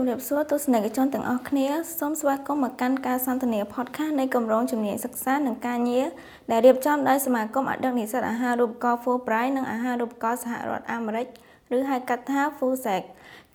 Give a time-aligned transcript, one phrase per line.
[0.00, 1.66] ជំរាបសួរទស្សនិកជនទាំងអស់គ្នា
[1.98, 6.06] សូមស្វាគមន៍មកកាន់ការសន្ទនា podcast នៃគម្រោងជំនាញសិក្សានិងការងារ
[6.50, 11.26] ដែលរៀបចំដោយសមាគមអតីតនិស្សិតអាហារូបករណ៍ Fulbright និងអាហារូបករណ៍សហរដ្ឋអាមេរិក
[11.76, 13.02] ឬហៅកាត់ថា FUSAC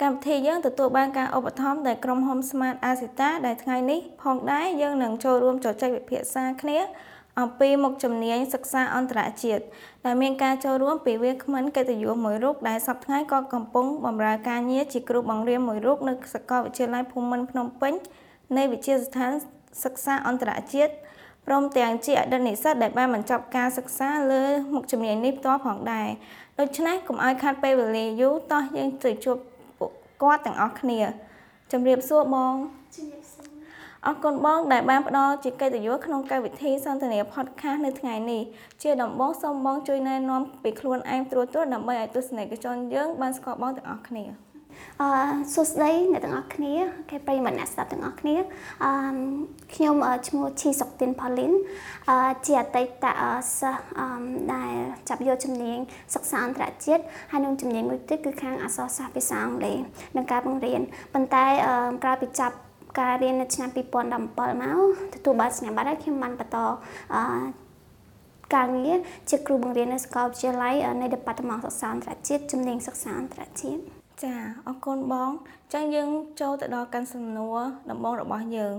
[0.02, 6.80] កម្មវិធីយើងទទួលបានការឧបត្ថម្ភដោយក្រុមហ៊ុន Smart Asita ដែលថ្ងៃនេះផងដែរយើងនឹងចូលរួមជជែកវិភាសាគ្នា
[7.40, 9.64] អំពីមុខជំនាញសិក្សាអន្តរជាតិ
[10.06, 17.94] ដែលមានការចូលរួមពីវាគ្មិនកិត្តិយសមួយរូបដែលសប្តាហ៍ក៏កំពុងបម្រើការងារជាគ្រូបង្រៀនមួយរូបនៅសាកលវិទ្យាល័យភូមិន្ទភ្នំពេញ
[18.58, 19.32] នៃវិទ្យាស្ថាន
[19.84, 20.94] សិក្សាអន្តរជាតិ
[21.48, 26.08] ព្រមទាំងជាអតីតនិស្សិតដែលបានបញ្ចប់ការសិក្សាលើមុខជំនាញនេះផ្ទាល់ផងដែរ
[26.60, 29.38] ដូច្នេះកុំឲ្យខាត់ពេលវេលាយូរតោះយើងទៅជួប
[30.22, 31.00] គាត់ទាំងអស់គ្នា
[31.72, 32.83] ជម្រាបសួរបងជម្រាប
[34.08, 38.42] អរគុណបងដែលបានផ្ដល់ជាកិត្តិយសក្នុងកម្មវិធីសន្ទនា podcast នៅថ្ងៃនេះ
[38.82, 44.24] ជាដំបូងសូមបងជួយណែនាំពីខ្លួនឯងត្រួសត្រាសដើម្បីឲ្យទស្សនិកជនយើងបានស្គាល់បងទាំងអស់គ្នា
[45.02, 45.10] អឺ
[45.54, 46.74] សួស្តីអ្នកទាំងអស់គ្នា
[47.10, 48.36] គេប្រិយមិត្តអ្នកស្ដាប់ទាំងអស់គ្នា
[48.84, 48.92] អឺ
[49.74, 49.96] ខ្ញុំ
[50.28, 51.52] ឈ្មោះឈីសុកទីនផូលីន
[52.10, 53.06] អឺជាអតីត
[53.60, 54.08] សិស្សអឺ
[54.54, 54.74] ដែល
[55.10, 55.78] ចាប់យកជំនាញ
[56.14, 59.78] សិក្សាអន្តរជាតិហើយនឹងជំនាញមួយទៀតគឺខាងអក្សរសាស្ត្រភាសាអង់គ្លេស
[60.16, 60.82] និងការបង្រៀន
[61.14, 61.46] ប៉ុន្តែ
[62.04, 62.56] ក្រោយពីចាប់
[63.00, 64.16] ការរៀននៅឆ្នាំ2017
[64.62, 64.80] មក
[65.14, 66.58] ទទួលបានសញ្ញាបត្រហើយខ្ញុំបានបន្ត
[67.16, 67.24] អឺ
[68.56, 68.98] ការងារ
[69.30, 73.82] ជាគ្រូបង្រៀននៅសាកលវិទ្យាល័យនៃ Department សិក្សាអន្តរជាតិជំនាញសិក្សាអន្តរជាតិ
[74.24, 74.36] ចា
[74.68, 76.10] អរគុណបងអញ្ចឹងយើង
[76.42, 77.60] ចូលទៅដល់កាន់សំណួរ
[77.92, 78.76] ដំបូងរបស់យើង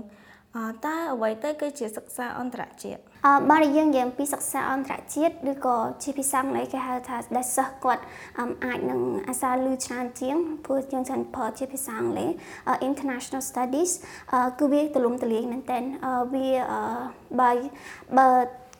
[0.85, 3.14] តើអ្វីទៅគឺជាសិក្សាអន្តរជាតិអឺ
[3.51, 8.03] បើយើងនិយាយអំពីសិក្សាអន្តរជាតិឬក៏ជាភាសាអង់គ្លេសគេហៅថាដែលសិស្សគាត់
[8.65, 12.29] អាចនឹងអាសាលឺច្រើនជាងព្រោះយើងច្រើនប្រើជាភាសាអង់គ្លេស
[12.89, 13.91] international studies
[14.59, 15.83] គឺវាទូលំទូលាយមែនទែន
[16.33, 16.49] វា
[17.39, 17.51] បើ
[18.17, 18.29] បើ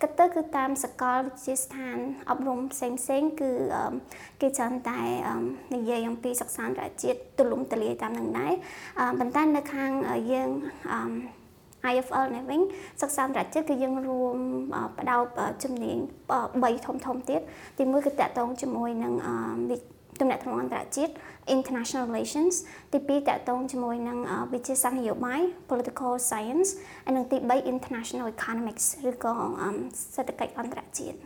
[0.02, 1.98] គិតទៅគឺតាមសកលវិទ្យាស្ថាន
[2.30, 3.52] អប់រំផ្សេងផ្សេងគឺ
[4.42, 5.00] គេច្រើនតែ
[5.76, 8.54] និយាយអំពីសិក្សាអន្តរជាតិទូលំទូលាយតាមនឹងដែរ
[9.20, 9.92] ប៉ុន្តែនៅខាង
[10.32, 10.50] យើង
[10.94, 11.45] អឺ
[11.92, 12.62] IFL នេះវិញ
[13.02, 14.36] សិក្សាអន្តរជាតិគឺយើងរួម
[14.98, 15.26] បដោត
[15.64, 15.98] ជំនាញ
[16.42, 17.42] 3ធំធំទៀត
[17.78, 19.14] ទីមួយគឺតកតងជាមួយនឹង
[20.20, 21.14] ទំនាក់ទំនងអន្តរជាតិ
[21.56, 22.56] international relations
[22.92, 24.18] ទី2តកតងជាមួយនឹង
[24.54, 26.70] វិទ្យាសាស្ត្រនយោបាយ political science
[27.06, 29.34] ហើយនិងទី3 international economics ឬក៏
[30.16, 31.18] សេដ្ឋកិច្ចអន្តរជាតិ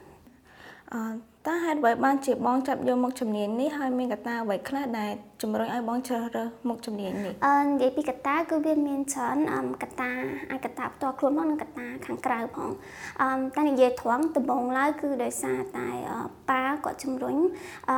[0.93, 5.11] អឺ តើហេតុអ្វីបានជាបងចាប់យកមុខជំនាញនេះហើយមានកត្តាអ្វីខ្លះដែល
[5.41, 10.11] ជំរុញឲ្យបងជ្រើសរើសមុខជំនាញនេះអឺនិយាយពីកត្តាគឺវាមានច្រើនកត្តា
[10.51, 12.69] អាចកត្តាផ្ទាល់ខ្លួនផងនិងកត្តាខាងក្រៅផង
[13.21, 15.87] អឺតែនិយាយត្រង់ដំបូងឡើយគឺដោយសារតែ
[16.49, 17.35] ប៉ាគាត់ជំរុញ
[17.91, 17.97] អឺ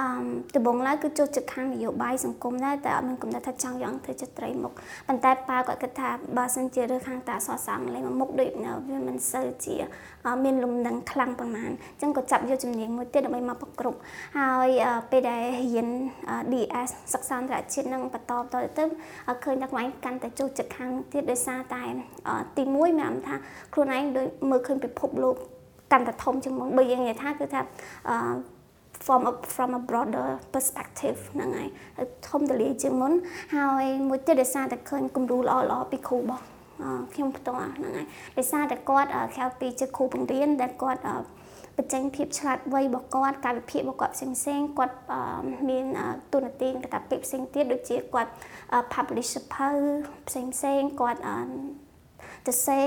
[0.56, 4.74] ដំបូងឡើយគឺចូលចិត្តខាងនយោបាយសង្គមដែរតែអត់មានគំនិតថាចង់យ៉ាងធ្វើចិត្តត្រីមុខ
[5.07, 8.50] ប៉ុន្តែប៉ាគាត់គិតថាបើសិនជារើសខាងតាសរសាមលេងមុខដូច
[8.90, 9.75] វាមិនសូវជា
[10.44, 13.98] មានលំនឹងខ្លាំងប៉ុន្មានអញ្ចឹងក៏ចាប់យកជំនាញមួយទៀតដើម្បីមកប្រគ្រប់
[14.38, 14.70] ហើយ
[15.12, 15.44] ពេលដែល
[15.74, 15.88] រៀន
[16.52, 18.84] DS សិក្សាអន្តរជាតិនឹងបន្តបន្តទៅ
[19.44, 21.84] ឃើញថាខ្លួនឯងកាន់តែចូលចិត្តខាងទៀតដោយសារតែ
[22.58, 23.36] ទី1មានអារម្មណ៍ថា
[23.74, 25.36] ខ្លួនឯងដូចមើលឃើញពិភពលោក
[25.92, 27.62] កាន់តែធំជាងមុនបើយើងនិយាយថាគឺថា
[29.06, 31.70] from a from a broader perspective ហ្នឹងហើយ
[32.28, 33.14] ធំទលាជាងមុន
[33.56, 36.44] ហើយមួយទៀតដោយសារតែឃើញគំរូល្អល្អពីគ្រូរបស់
[37.14, 41.02] ខ្ញុំផ្ទាល់ហ្នឹងហើយដោយសារតែគាត់ក្រៅពីជាគ្រូបង្រៀនដែលគាត់
[41.78, 44.96] បញ្ចេញភាពឆ្លាតវៃរបស់គាត់ការវិភាគរបស់គាត់ផ្សេងផ្សេងគាត់
[45.69, 45.86] មាន
[46.34, 48.31] ទូនាទីកតាបិផ្សេងទៀតដូចជាគាត់
[48.94, 49.69] publish សភៅ
[50.28, 51.22] ផ្សេងផ្សេងគាត់
[52.47, 52.79] ទៅសេ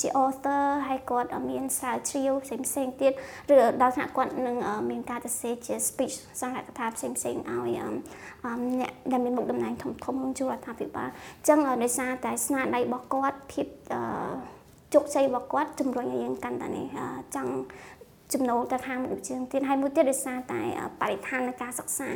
[0.00, 3.12] ជា author ហើយគាត់មានស្រាវជ្រាវផ្សេងផ្សេងទៀត
[3.52, 4.56] ឬដល់ថ្នាក់គាត់នឹង
[4.90, 13.66] មានការទៅសេជា speech សង្ហកថាផ្សេងផ្សេងឲ្យអ្នកដែលមានមុខតំណែងធំធំក្នុងជួររដ្ឋាភិបាលអញ្ចឹងដោយសារតែស្នាដៃរបស់គាត់ភាព
[14.94, 16.86] ជោគជ័យរបស់គាត់ជំរុញឲ្យយើងកាន់តែនេះ
[17.34, 17.52] ចង់
[18.34, 20.60] ចំណូលទៅខាងមនុស្សជាងទៀតហើយមួយទៀតដោយសារតែ
[21.00, 22.08] បរិស្ថាននៃការសិក្សា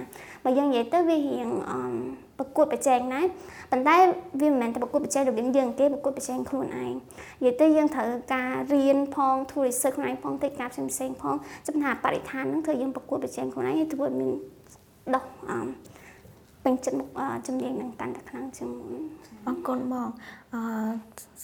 [0.44, 1.48] បើយើងនិយាយទៅវារៀង
[2.38, 3.26] ប្រកួតប្រជែងដែរ
[3.72, 3.96] ប៉ុន្តែ
[4.40, 6.92] វាមិនមែនតែប្រកួតប្រជែងរវាងយើងគេប្រកួតប្រជែងខ្លួនឯង
[7.42, 11.34] និយាយទៅយើងត្រូវការរៀនផងធ្វើ research ខ្លួនឯងផងកិច្ចការផ្សេងផ្សេងផង
[11.68, 14.32] ចំណាបរិស្ថានហ្នឹងធ្វើយើងប្រកួតប្រជែងខ្លួនឯងឲ្យធ្វើមាន
[15.14, 15.24] ដោះ
[16.64, 17.08] ពេញចិត្តមុខ
[17.46, 19.02] ជំនាញនឹងកាន់តែខ្លាំងជាងមុន
[19.46, 20.08] អរគុណបង
[20.54, 20.60] អឺ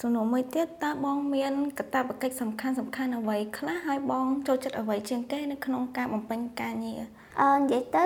[0.01, 7.01] សំណួរមួយទៀតតើបងមានកតាបកិច្ចសំខាន់សំខាន់អ្វីខ្លះហើយបងចូលចិត្តអ្វីជាងគេនៅក្នុងការបំពេញការងារ
[7.41, 8.05] អឺនិយាយទៅ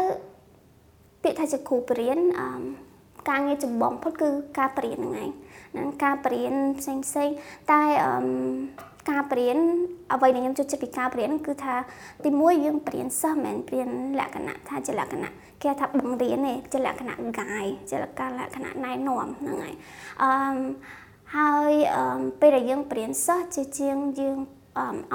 [1.23, 2.49] ពាក្យថាជាគ្រូបរៀនអឺ
[3.29, 5.29] ការងារចម្បងផុតគឺការបរៀនហ្នឹងឯង
[5.73, 7.29] ហ្នឹងការបរៀនផ្សេងផ្សេង
[7.71, 8.13] តែអឺ
[9.09, 9.57] ការបរៀន
[10.13, 11.75] អ្វីដែលខ្ញុំចូលចិត្តពីការបរៀនគឺថា
[12.25, 13.89] ទីមួយយើងបរៀនសិស្សមិនមែនបរៀន
[14.19, 15.31] លក្ខណៈថាជាលក្ខណៈ
[15.63, 19.73] គេថាបង្រៀនទេជាលក្ខណៈ guide ជាលក្ខណៈណែនាំហ្នឹងហើយ
[20.21, 20.29] អឺ
[21.35, 21.71] ហើយ
[22.39, 24.37] ពេលដែលយើងបរៀនសិស្សជាជាងយើង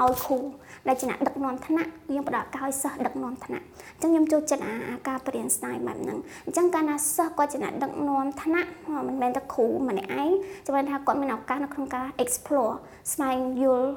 [0.01, 0.39] ឲ្យគ្រូ
[0.87, 4.75] ដែលជាអ្នកដឹកនាំថ្នាក់យើងផ្ដល់ឱកាសឲ្យសិស្សដឹកនាំថ្នាក់អញ្ចឹងខ្ញុំចូលចិត្តអា
[5.07, 8.69] ការបរៀន style បែបហ្នឹងអញ្ចឹងកាលណាសិស្សគាត់ជាអ្នកដឹកនាំថ្នាក់
[9.07, 10.31] មិនមែនតែគ្រូម្នាក់ឯង
[10.65, 12.73] ចាំថាគាត់មានឱកាសនៅក្នុងការ explore
[13.13, 13.89] ស្វែងយល់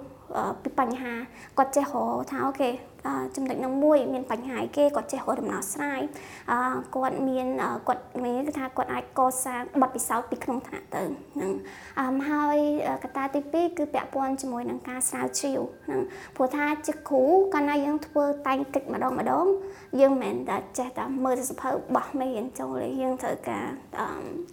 [0.63, 1.13] ពីបញ្ហា
[1.59, 2.71] គាត់ចេះរកថាអូខេ
[3.37, 6.01] ចំណុចនោះមួយមានបញ្ហាអីគេគាត់ចេះរកដំណោះស្រាយ
[6.95, 7.47] គាត់មាន
[7.89, 11.03] គាត់មានគឺថាគាត់អាចកសាងបទពិសោធន៍ពីក្នុងថ្នាក់ទៅ
[11.35, 11.53] ហ្នឹង
[12.31, 12.59] ហើយ
[13.03, 16.01] កត្តាទី2គឺពាក់ព័ន្ធជាមួយនឹងការស្រាវជ្រាវហ្នឹង
[16.37, 17.23] ព្រោះថាជាគ្រូ
[17.55, 19.47] កាលណាយើងធ្វើតែងកិច្ចម្ដងម្ដង
[20.01, 23.67] យើងមិនមែនតែចេះតែមើលទៅសភៅបោះមេរៀនចូលទេយើងត្រូវការ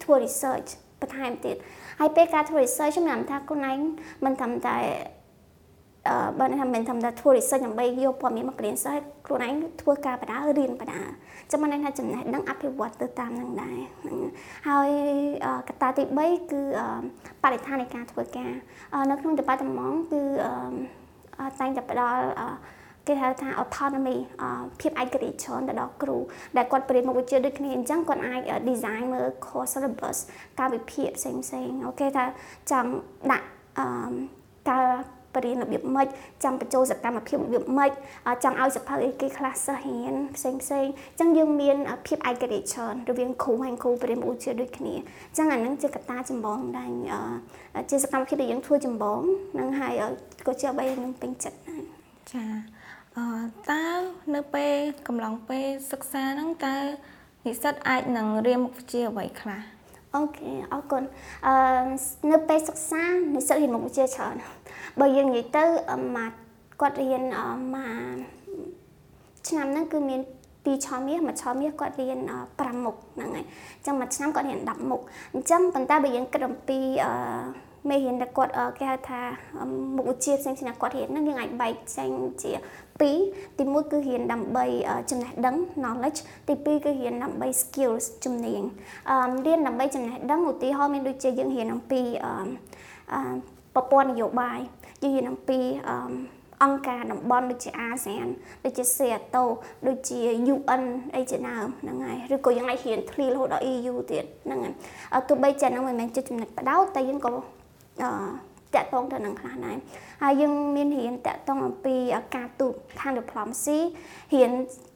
[0.04, 0.70] ធ្វើ research
[1.00, 1.56] បន្ថែមទៀត
[2.00, 3.80] ហើយពេលការធ្វើ research ខ្ញុំថាខ្លួនឯង
[4.26, 4.78] មិនត្រឹមតែ
[6.40, 11.02] បើថាមិនធម្មតាធ្វើ research ដើម្បីយកព័ត៌មានមករៀនសិស្សខ្លួនឯងធ្វើការបដារៀនបដា
[11.52, 13.78] ចាំមិនថាចំណេះដឹងអភិវឌ្ឍទៅតាមនឹងដែរ
[14.68, 14.90] ហើយ
[15.68, 16.62] កត្តាទី3គឺ
[17.44, 18.52] បរិស្ថាននៃការធ្វើការ
[19.10, 20.22] នៅក្នុង department គឺ
[21.60, 22.22] តែងតែផ្ដល់
[23.08, 24.18] គេហៅថា autonomy
[24.80, 26.18] ភាពឯករាជ្យច្រើនទៅដល់គ្រូ
[26.58, 30.18] ដែលគាត់បរៀនមុខវិជ្ជាដូចគ្នាអញ្ចឹងគាត់អាច design មើល course syllabus
[30.60, 32.26] ការវិភាគផ្សេងផ្សេងអូខេថា
[32.72, 32.92] ចង់
[33.32, 33.48] ដាក់
[34.70, 34.86] ការ
[35.36, 36.08] បរៀនរបៀបម៉េច
[36.44, 37.92] ចង់បញ្ចូលសកម្មភាពរបៀបម៉េច
[38.44, 46.92] ចង់ឲ្យសភៅអីគេខ្លះសិស្សរៀនផ្សេងផ្សេងអញ្ចឹងយើងមានភាពឯករាជ្យច្រើនរវាងគ្រូហើយគ្រូបរិញ្ញាបត្រជាដូចគ្នាអញ្ចឹងអានឹងជាកត្តាចម្បងដែល
[47.90, 49.20] ជាសកម្មភាពដែលយើងធ្វើចម្បង
[49.60, 49.94] នឹងហើយ
[50.48, 51.84] ក៏ជាអ្វីខ្ញុំពេញចិត្តដែរ
[52.34, 52.46] ចា
[53.18, 53.28] អឺ
[53.70, 53.86] តើ
[54.36, 54.76] នៅពេល
[55.08, 56.78] កំឡុងពេលសិក្សាហ្នឹងតើ
[57.46, 59.62] និស្សិតអាចនឹងរៀនមុខវិជ្ជាអ្វីខ្លះ
[60.16, 61.04] អូខេអរគុណ
[61.48, 61.54] អឺ
[62.32, 63.04] នៅពេលសិក្សា
[63.36, 64.36] និស្សិតរៀនមុខវិជ្ជាច្រើន
[65.00, 65.64] បើយើងនិយាយទៅ
[66.18, 66.32] មក
[66.82, 67.24] គាត់រៀន
[67.76, 68.40] មក
[69.48, 70.22] ឆ្នាំហ្នឹងគឺមាន
[70.66, 72.20] ពីឆមាសមួយឆមាសគាត់រៀន
[72.52, 73.46] 5មុខហ្នឹងហើយ
[73.78, 75.02] អញ្ចឹងមួយឆ្នាំគាត់រៀន10មុខ
[75.34, 77.12] អញ្ចឹងប៉ុន្តែបើយើងគិតអំពីអឺ
[77.90, 79.20] មេរៀនដែលគាត់គេហៅថា
[79.96, 82.12] មុខវិជ្ជាផ្សេងៗគាត់រៀនហ្នឹងយើងអាចបែកផ្សេង
[82.42, 82.52] ជា
[83.00, 84.66] 2ទី1គឺរៀនដើម្បី
[85.10, 88.62] ចំណេះដឹង knowledge ទី2គឺរៀនដើម្បី skills ជំនាញ
[89.10, 93.22] អឺរៀនដើម្បីចំណេះដឹងឧទាហរណ៍មានដូចជាយើងរៀនអំពីអឺ
[93.76, 94.60] ប្រព័ន្ធនយោបាយ
[95.04, 95.60] យើងរៀនអំពី
[95.90, 95.96] អឺ
[96.64, 98.28] អង្គការតំបន់ដូចជាអាស៊ាន
[98.66, 99.44] ដូចជា SEATO
[99.88, 100.20] ដូចជា
[100.54, 100.84] UN
[101.16, 104.74] អីជាដើមហ្នឹងហើយឬក៏យើងអាចរៀនធ្លារហូតដល់ EU ទៀតហ្នឹងហើយ
[105.28, 107.32] ទោះបីជាហ្នឹងមិនមែនជាចំណុចបដោតតែយើងក៏
[108.02, 108.10] អឺ
[108.76, 109.78] តាក់ទងទៅនឹងខ្លះដែរ
[110.24, 111.96] ហើយយើងមានរៀនតាក់ទងអំពី
[112.36, 113.80] ការទូតខាង diplomacy
[114.36, 114.52] រៀន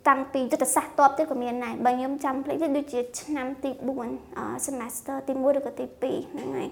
[0.07, 3.69] តាំងពីយុទ្ធសាស្ត្រតបទៀតក៏មានដែរបើខ្ញុំចាំភ្លេចទេដូចជាឆ្នាំទី
[4.17, 6.67] 4 semester ទី1ឬក៏ទី2ហ្នឹងហើយ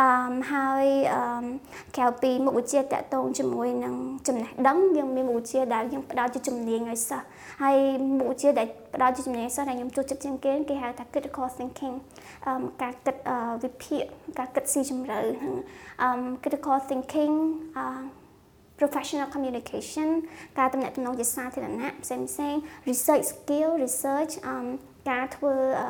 [0.00, 0.06] អឺ
[0.52, 1.44] ហើយអឺ
[1.96, 3.94] ក្រៅពីមុខវិជ្ជាតាក់ទងជាមួយនឹង
[4.26, 7.26] ចំណេះដឹងយើងមានមុខវិជ្ជាដែលយើងផ្ដោតជាជំនាញឲ្យសិស្ស
[7.62, 7.76] ហើយ
[8.18, 11.96] មុខវិជ្ជាដែលផ្ដោតជាជំនាញសិស្សដែលខ្ញុំចូលចិត្តជាងគេគេហៅថា critical thinking
[12.46, 13.16] អឺការគិត
[13.64, 14.02] វិភាគ
[14.38, 15.20] ការគិតស៊ីជម្រៅ
[16.02, 16.08] អឺ
[16.42, 17.34] critical thinking
[17.78, 17.84] អឺ
[18.80, 20.08] professional communication
[20.58, 22.54] ការតំណាក់តំណងជាសាធារណៈផ្សេងផ្សេង
[22.88, 24.56] research skill research អឺ
[25.10, 25.88] ការធ្វើអឺ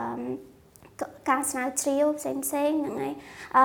[1.30, 3.14] ការស្រាវជ្រាវផ្សេងផ្សេងហ្នឹងហើយ
[3.56, 3.64] អឺ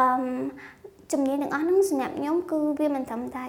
[1.11, 3.45] ជំនាញទាំងអស់ហ្នឹងសម្រាប់ខ្ញុំគឺវាមិនត្រឹមតែ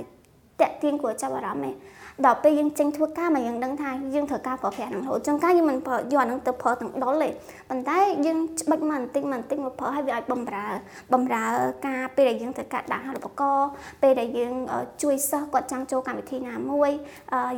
[0.61, 7.29] តាក់ទាញគួរចាប់អារម្មណ៍ទេ ដល់ពេលយើងចេញធ្វើការមកយើងដឹងថាយើងត្រូវការប្រើប្រាស់នឹងរហូតចុងការយើងមិនប្រើយកអានឹងទៅប្រើទាំងដុលទេ
[7.71, 10.67] ប៉ុន្តែយើងច្បិចមកបន្តិចមកបន្តិចមកប្រើឲ្យវាអាចបំរើ
[11.13, 11.45] បំរើ
[11.87, 13.69] ការពេលដែលយើងត្រូវការដាក់ឧបករណ៍
[14.03, 14.55] ពេលដែលយើង
[15.03, 16.91] ជួយសិស្សគាត់ចង់ចូលកម្មវិធីណាមួយ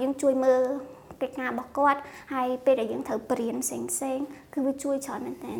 [0.02, 0.62] យើងជួយមើល
[1.22, 2.00] កិច្ចការរបស់គាត់
[2.34, 4.18] ហើយពេលដែលយើងត្រូវបរៀនផ្សេងផ្សេង
[4.52, 5.58] គឺវាជួយច្រើនមែនទែន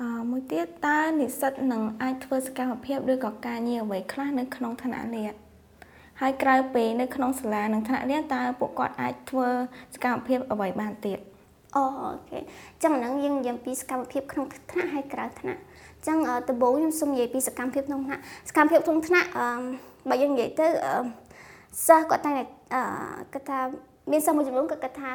[0.00, 5.47] អឺមួយទៀតតើនិស្សិតនឹងអាចធ្វើសកម្មភាពឬក៏ការងារអ្វីខ្លះនៅក្នុងឋានៈនេះ
[6.20, 9.48] ហើយក្រៅពីនៅក្នុងសាលានិងថ្នាក់រៀនតើពួកគាត់អាចធ្វើ
[9.94, 11.18] សកម្មភាពអ្វីបានទៀត
[11.76, 12.38] អូអូខេ
[12.82, 15.60] ចឹងហ្នឹងយើងនិយាយពីសកម្មភាពក្នុងថ្នាក់ហើយក្រៅថ្នាក់
[16.06, 19.48] ចឹងដំបូងខ្ញុំសូមនិយាយពីសកម្មភាពក្នុងថ្នាក់សកម្មភាពក្នុងថ្នាក់អឺ
[20.08, 20.66] បើយើងនិយាយទៅ
[21.86, 22.32] សិស្សគាត់តែ
[22.74, 22.82] អឺ
[23.32, 23.58] គាត់ថា
[24.10, 25.10] មានសិស្សមួយចំនួនគាត់គាត់ថា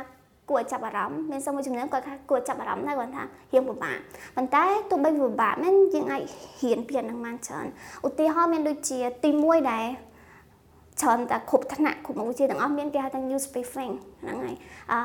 [0.50, 3.98] គួរចាប់អារម្មណ៍មានសិស្សមួយចំនួនគាត់ថាគួរចាប់អារម្មណ៍ដែរគាត់ថារៀងពិបាក
[4.36, 6.22] ប៉ុន្តែទោះបីពិបាកមែនយើងអាច
[6.62, 7.68] រៀនពីនឹងបានច្រើន
[8.08, 9.86] ឧទាហរណ៍មានដូចជាទី1ដែរ
[11.02, 14.56] ច្រើនតែគ្រប់ថ្នាក់គ្រប់មុខវិជ្ជាទាំងអស់មានគេហៅថា news briefing ហ្នឹងហើយ
[14.92, 15.00] អឺ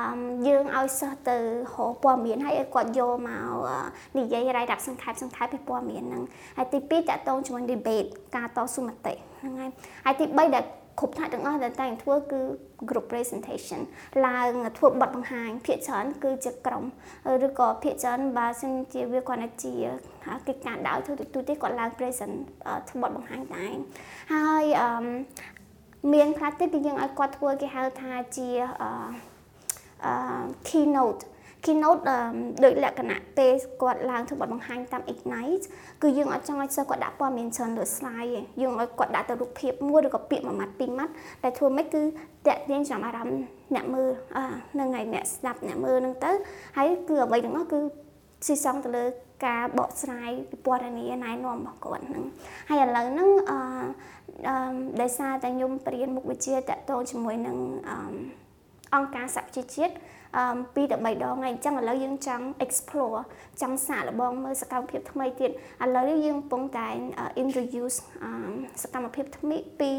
[0.47, 1.41] យើងឲ្យសិស្សទៅរ
[1.91, 3.67] កព័ត៌មានហើយឲ្យគាត់យកមក
[4.17, 6.23] និយាយរ៉ាយរាប់សង្ខេបសង្ខេបពីព័ត៌មានហ្នឹង
[6.57, 9.69] ហើយទី2តកតងជាមួយ debate ការតស៊ូមតិហ្នឹងហើយ
[10.05, 10.65] ហើយទី3ដែល
[10.99, 12.41] គ្រប់ថ្នាក់ទាំងអស់ដែលតែងធ្វើគឺ
[12.89, 13.81] group presentation
[14.27, 16.83] ឡើងធ្វើបទបង្ហាញភាគច្រើនគឺជាក្រុម
[17.45, 19.73] ឬក៏ភាគច្រើនបើសិនជាវាគាត់ណាជា
[20.47, 22.35] កិច្ចការដើរធ្វើទូទៅគាត់ឡើង present
[22.89, 23.75] ធ្វើបទបង្ហាញដែរ
[24.33, 24.89] ហើយអឺ
[26.13, 28.49] មានខ្លះទៀតគឺយើងឲ្យគាត់ធ្វើគេហៅថាជា
[30.03, 30.11] អឺ
[30.67, 31.21] keynote
[31.65, 32.01] keynote
[32.63, 35.65] ដោយលក្ខណៈពេលគាត់ឡើងធ្វើបទបង្ហាញតាម Ignite
[36.01, 41.13] គឺយើងអត់ចង់ឲ្យសិស្សគាត់ដាក់ព័ត៌មានច្រើនលើ slide ទេយើងឲ្យគាត់ដាក់ទៅរូបភាពមួយឬក៏ពាក្យមួយម៉ាត់ពីរម៉ាត់
[41.43, 42.01] តែធ្វើម៉េចគឺ
[42.47, 43.41] តាក់ទាញចំអារម្មណ៍
[43.75, 44.43] អ្នកមើលអា
[44.79, 46.31] នឹងហើយអ្នកស្ដាប់អ្នកមើលហ្នឹងទៅ
[46.77, 47.79] ហើយគឺអ្វីទាំងអស់គឺ
[48.45, 49.03] ស៊ីសងទៅលើ
[49.45, 52.23] ការបកស្រាយពីព័ត៌មានណែនាំរបស់គាត់ហ្នឹង
[52.69, 53.59] ហើយឥឡូវហ្នឹងអឺ
[54.47, 57.57] អឺដោយសារតែខ្ញុំបរៀនមុខវិជ្ជាតកតងជាមួយនឹង
[57.89, 57.97] អឺ
[58.95, 59.93] អង្គការសហជីវជាតិ
[60.37, 63.19] អឺពីទៅ3ដងហើយអញ្ចឹងឥឡូវយើងចង់ explore
[63.61, 66.89] ចង់សាកល្បងមើលសកម្មភាពថ្មីទៀតឥឡូវយើងកំពុងតែ
[67.43, 67.97] introduce
[68.83, 69.91] សកម្មភាពថ្មីពី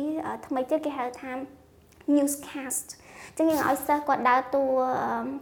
[0.46, 1.32] ថ្មីទៀតគេហៅថា
[2.16, 2.86] newscast
[3.38, 4.64] ចឹងយើងឲ្យសិស្សគាត់ដើរតួ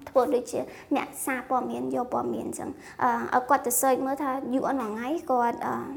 [0.09, 0.61] ធ្វើដូចជា
[0.97, 2.71] អ្នកសារព័ត៌មានយកព័ត៌មានអញ្ចឹង
[3.35, 5.57] ឲ្យគាត់ទៅ search មើលថាយូរអស់មួយថ្ងៃគាត់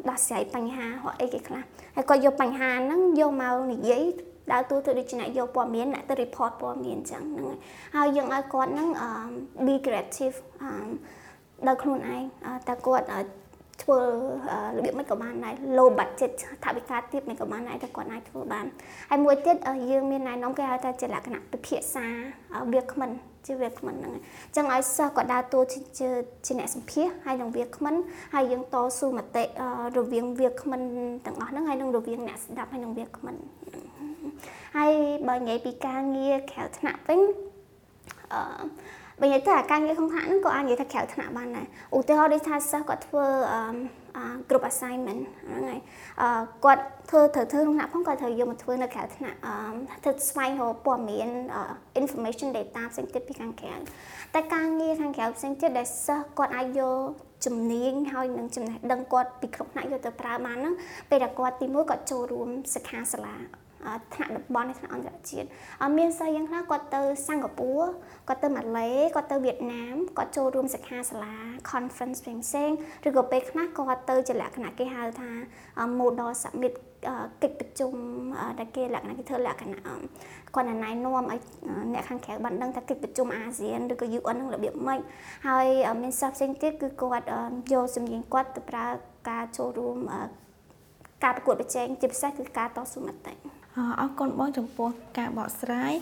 [0.09, 1.63] ដោះស្រាយបញ្ហារកអីគេខ្លះ
[1.95, 4.03] ហើយគាត់យកបញ្ហាហ្នឹងយកមកនិយាយ
[4.51, 7.55] ដើរតួទៅដូចជាអ្នកយកព័ត៌មានអ្នកទៅ report ព័ត៌មានអញ្ចឹងហ្នឹង
[7.95, 8.89] ហើយយើងឲ្យគាត់ហ្នឹង
[9.65, 10.35] be creative
[11.67, 12.23] ដល់ខ្លួនឯង
[12.67, 13.05] តែគាត់
[13.81, 14.00] ធ្វើ
[14.77, 16.31] របៀបមិនក៏បានដែរ low budget
[16.63, 18.65] ថវិកាទាបមិនក៏បានដែរតែគាត់អាចធ្វើបាន
[19.09, 19.55] ហើយមួយទៀត
[19.91, 22.05] យើងមានណែនាំគេហៅថាជាលក្ខណៈពិភាក្សា
[22.73, 23.11] វាគ្មិន
[23.47, 25.79] ជាវាគ្មិនហ្នឹងអញ្ចឹងឲ្យសិស្សគាត់ដើរតួជា
[26.45, 27.95] ជាអ្នកសម្ភាសហើយនឹងវាគ្មិន
[28.33, 29.43] ហើយយើងតស៊ូមតិ
[29.97, 30.81] រវាងវាគ្មិន
[31.25, 33.35] ទាំងអស់ហ្នឹងហើយនឹងរវាងអ្នកស្ដាប់ហើយនឹងវាគ្មិន
[34.77, 34.91] ហើយ
[35.27, 37.21] បើនិយាយពីការងារក្រៅថ្នាក់វិញ
[38.33, 38.41] អឺ
[39.22, 45.80] បើនិយាយទៅអាការងារក្នុងថ្នាក់ហ្នឹងក៏អាចនិយាយថាក្រៅថ្នាក់បានដែរឧទាហរណ៍ដូចថាសិស្សគាត់ធ្វើអឺ group assignment ហ្នឹងហើយ
[46.22, 49.54] អឺគាត់ធ្វើត្រូវធ្វើក្នុងថ្នាក់ផងគាត់ត្រូវយកមកធ្វើនៅក្រៅថ្នាក់អឺ
[50.04, 51.30] ធ្វើស្វែងរកព័ត៌មាន
[52.01, 53.74] information data ផ្សេងទៀតពីខាងក្រៅ
[54.36, 57.00] តែការងារខាងក្រៅផ្សេងទៀតដែលសិស្សគាត់អាចយក
[57.46, 60.75] ជំនាញហើយនឹងចំណេះដឹងគាត់ពីគ្រប់ថ្នាក់យកទៅប្រើបានហ្នឹង
[61.10, 63.61] ពេលដែលគាត់ទីមួយគាត់ចូលរួមសិក្ខាសាលា
[64.13, 65.47] ថ្នាក់តំបន់ថ្នាក់អន្តរជាតិ
[65.97, 67.88] មានសិស្សយ៉ាងខ្លះគាត់ទៅសិង្ហបុរី
[68.27, 71.35] គាត់ទៅម៉ាឡេគាត់ទៅវៀតណាមគាត់ចូលរួមសិក្ខាសាលា
[71.71, 72.71] conference ផ្សេងផ្សេង
[73.07, 75.29] ឬក៏ពេលខ្លះគាត់ទៅជាលក្ខណៈគេហៅថា
[76.00, 76.73] model summit
[77.43, 77.93] កិច្ចប្រជុំ
[78.59, 79.79] ដែលគេលក្ខណៈគេធ្វើលក្ខណៈ
[80.55, 81.39] គាត់ណែនាំឲ្យ
[81.93, 85.00] អ្នកខាងក្រៅបានដឹងថាកិច្ចប្រជុំអាស៊ានឬក៏ UN នឹងរបៀបម៉េច
[85.47, 85.67] ហើយ
[86.01, 87.25] មានសិស្សផ្សេងទៀតគឺគាត់
[87.73, 88.85] យកជំនាញគាត់ទៅប្រើ
[89.29, 89.97] ការចូលរួម
[91.23, 93.61] ការប្រកួតប្រជែងជាពិសេសគឺការតស៊ូមតិ
[94.00, 95.94] អរគុណបងចំពោះការបកស្រាយ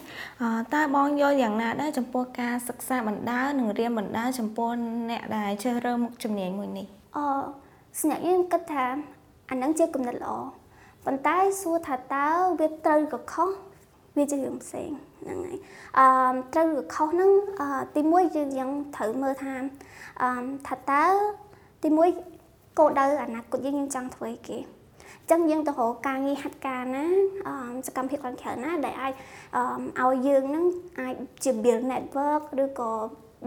[0.73, 4.69] តើបងយល់យ៉ាងណាដែរចំពោះការសិក្សាបណ្ដើនិងរៀនបណ្ដើចំពោះ
[5.09, 7.19] អ្នកដែលជ្រើសរើសមុខជំនាញមួយនេះអ
[8.01, 8.85] ស្នាក់យើងគិតថា
[9.49, 10.33] អានឹងជាគំនិតល្អ
[11.05, 12.27] ប៉ុន្តែសួរថាតើ
[12.59, 13.49] វាត្រូវក៏ខុស
[14.17, 14.89] វាជារឿងផ្សេង
[15.21, 15.57] ហ្នឹងហើយ
[15.99, 16.05] អឺ
[16.53, 17.31] ត្រូវឬខុសហ្នឹង
[17.95, 19.53] ទីមួយយើងយើងត្រូវមើលថា
[20.21, 20.29] អឺ
[20.67, 21.03] ថាតើ
[21.83, 22.09] ទីមួយ
[22.79, 24.57] គោលដៅអនាគតយើងយើងចង់ធ្វើអីគេ
[25.31, 27.05] ចឹងយើងទៅរកការងារហាត់ការណា
[27.87, 29.13] សកម្មភាពខាងក្រៅណា ដែលអាច
[30.01, 30.65] ឲ្យយើងនឹង
[30.99, 32.91] អាចជា build network ឬក៏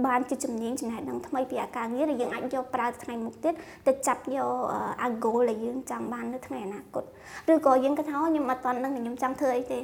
[0.06, 3.54] បានជាជំនាញចំណេះដឹងថ្មីពីអាការងារដែលយើងអាចយកប្រើថ្ងៃមុខទៀត
[3.86, 4.52] ទៅចាប់យក
[5.02, 7.04] អា goal ដែលយើងចង់បាននៅថ្ងៃអនាគត
[7.52, 9.80] ឬក៏យើងគិតថាខ្ញុំអត់ទាន់នឹងខ្ញុំចង់ធ្វើអីទេ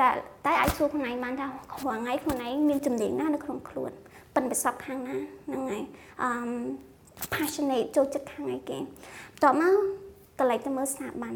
[0.00, 0.08] តែ
[0.46, 3.92] តែអាចសួរខ្លួនឯងបានថាខ្លួនឯងខ្លួនឯងមានជំនាញណានៅក្នុងខ្លួន
[4.34, 5.16] ប៉ិនប្រសពខាងណា
[5.46, 5.82] ហ្នឹងហើយ
[6.22, 6.30] អឺ
[7.34, 8.78] passionate ចូលចិត្តខាងអីគេ
[9.42, 9.74] តោះមក
[10.40, 11.34] កន្លែងទៅមើលស្ថាប័ន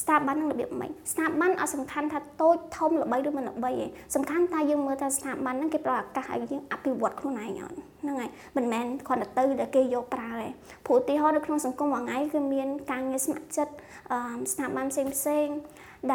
[0.00, 10.46] ស្ថាប័ននឹងរបៀបម៉េចស្ថាប័នអត់សំខាន់ថាតូចធំល្បីឬមិនល្បីទេសំខាន់តែយើងមើលថាស្ថាប័នហ្នឹងគេផ្ដល់ឱកាសឲ្យយើងអភិវឌ្ឍខ្លួនឯងអត់ហ្នឹងហើយមិនមែនគ្រាន់តែទៅដែលគេយកប្រើទេ
[10.86, 13.72] ព្រោះឧទាហរណ៍នៅក្នុងសង្គមមួយថ្ងៃគឺមានការងារស្ម័គ្រចិត្ត
[14.52, 15.46] ស្ថាប័នផ្សេងផ្សេង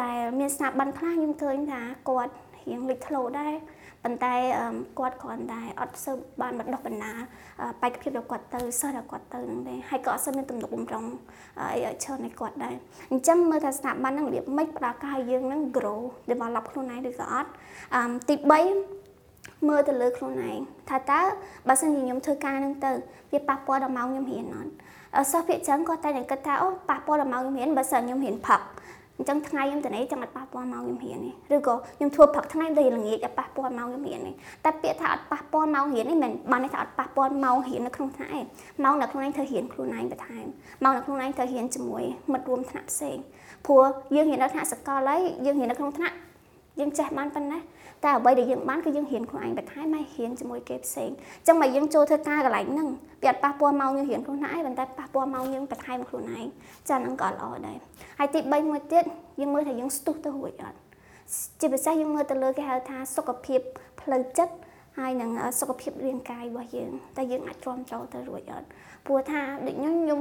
[0.00, 2.32] ដែលមានស្ថាប័នខ្លះខ្ញុំឃើញថាគាត់
[2.68, 3.54] រៀងលេចធ្លោដែរ
[4.04, 4.34] ប៉ុន្តែ
[4.98, 7.18] គាត់គ្រាន់តែអត់សូវបានបណ្ដុះបណ្ដាល
[7.82, 11.04] បេក្ខភាពរបស់គាត់ទៅសិស្សរបស់គាត់ទៅហ្នឹងទេហើយក៏អត់សូវមានទំនុកបំរុង
[11.60, 12.74] អីឲ្យច្រើនឲ្យគាត់ដែរ
[13.12, 17.50] អញ្ចឹងមើលថាស្ថាប័នហ្នឹងរបៀបម៉េចផ្ដល់ការឲ្យយើងហ្នឹង grow develop ខ្លួនឯងឬក៏អត់
[18.28, 18.34] ទី
[19.02, 21.20] 3មើលទៅលើខ្លួនឯងថាតើ
[21.68, 22.90] បើសិនជាខ្ញុំធ្វើការហ្នឹងទៅ
[23.32, 24.70] វាប៉ះពាល់ដល់ម៉ោងខ្ញុំរៀនអត់
[25.32, 28.60] សិស្សភាគច្រើនគាត់តែតែគិតថាអូប៉ះពាល់ដល់ម៉ោងខ្ញុំរៀនបើសិនខ្ញុំរៀនផឹក
[29.18, 38.44] អញ្ចឹងថ្ងៃខ្ញុំទៅនេះចឹងអត់ប៉ះពាល់ម៉ោងខ្ញុំរៀននេះឬក៏ខ្ញុំធ្វើព្រឹកថ្ងៃទៅល្ងាចអត់ប៉ះពាល់ម៉ោងខ្ញុំរៀននេះតែពាក្យថាអត់ប៉ះពាល់ម៉ោងរៀននេះមិនបានន័យថាអត់ប៉ះពាល់ម៉ោងរៀននៅក្នុងថ្នាក់ឯង
[38.84, 40.46] ម៉ោងនៅក្នុងឯងត្រូវរៀនខ្លួនឯងបន្ថែម
[40.82, 43.16] ម៉ោងនៅក្នុងឯងត្រូវរៀនជាមួយមិត្តរួមថ្នាក់ផ្សេង
[43.66, 46.16] ព្រោះយើងរៀននៅថ្នាក់សកលហើយយើងរៀននៅក្នុងថ្នាក់
[46.80, 47.58] យើងចេះបានប៉ុណ្ណា
[48.04, 52.88] តែអ្វីដែលយើងបានគឺយើងរៀនខ្លួនឯងបន្ថែមហើយរៀនជាមួយគេផ្សេងអញ្ចឹងមកយើងចូលធ្វើការកន្លែងហ្នឹង
[53.22, 56.46] វាអត់ប៉ះពាល់ម៉ោងយើងរៀនខ្លួនឯងប៉ុន្តែប៉ះពាល់ម៉ោងយើងបន្ថែមខ្លួនឯង
[56.88, 57.78] ចាហ្នឹងក៏ល្អដែរ
[58.18, 59.04] ហើយទី3មួយទៀត
[59.40, 60.78] យើងមើលថាយើងស្ទុះទៅរួចអត់
[61.60, 63.60] ជាពិសេសយើងមើលទៅលើគេហៅថាសុខភាព
[64.00, 64.54] ផ្លូវចិត្ត
[64.98, 65.30] ហើយនឹង
[65.60, 68.66] សុខភាពរាងកាយរបស់យើងតែយើងអាចទ្រាំទ្រទៅរួចអត់
[69.06, 70.20] ព្រោះថាដូចខ្ញុំខ្ញុំ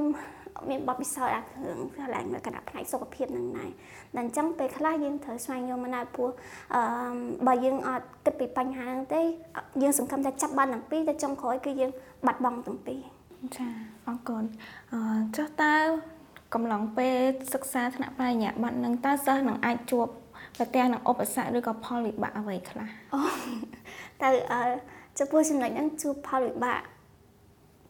[0.70, 6.29] មានបទពិសោធន៍អាគ្រឿងកន្លែងគណៈផ្នែកសុខភាពនឹងដែរតែអញ្ចឹងពេលខ្លះយើងត្រូវស្វែងយល់មកណាព្រោះ
[6.75, 6.81] អឺ
[7.48, 9.22] បើយើងអត់គិតពីបញ្ហាហ្នឹងទេ
[9.81, 11.91] យើងសង្ឃឹមថាចាប់បានទាំងពីរតែចុងក្រោយគឺយើង
[12.25, 13.00] បាត់បង់ទាំងពីរ
[13.58, 13.67] ចា
[14.08, 14.43] អរគុណ
[14.93, 15.00] អឺ
[15.38, 15.75] ចុះតើ
[16.53, 17.17] កំឡុងពេល
[17.53, 20.08] សិក្សាថ្នាក់បរិញ្ញាបត្រនឹងតើសិស្សនឹងអាចជួប
[20.58, 23.22] ប្រទះនឹងឧបសគ្គឬក៏ផលវិបាកអ្វីខ្លះអូ
[24.22, 24.62] តើអឺ
[25.20, 26.81] ចំពោះចំណុចហ្នឹងជួបផលវិបាក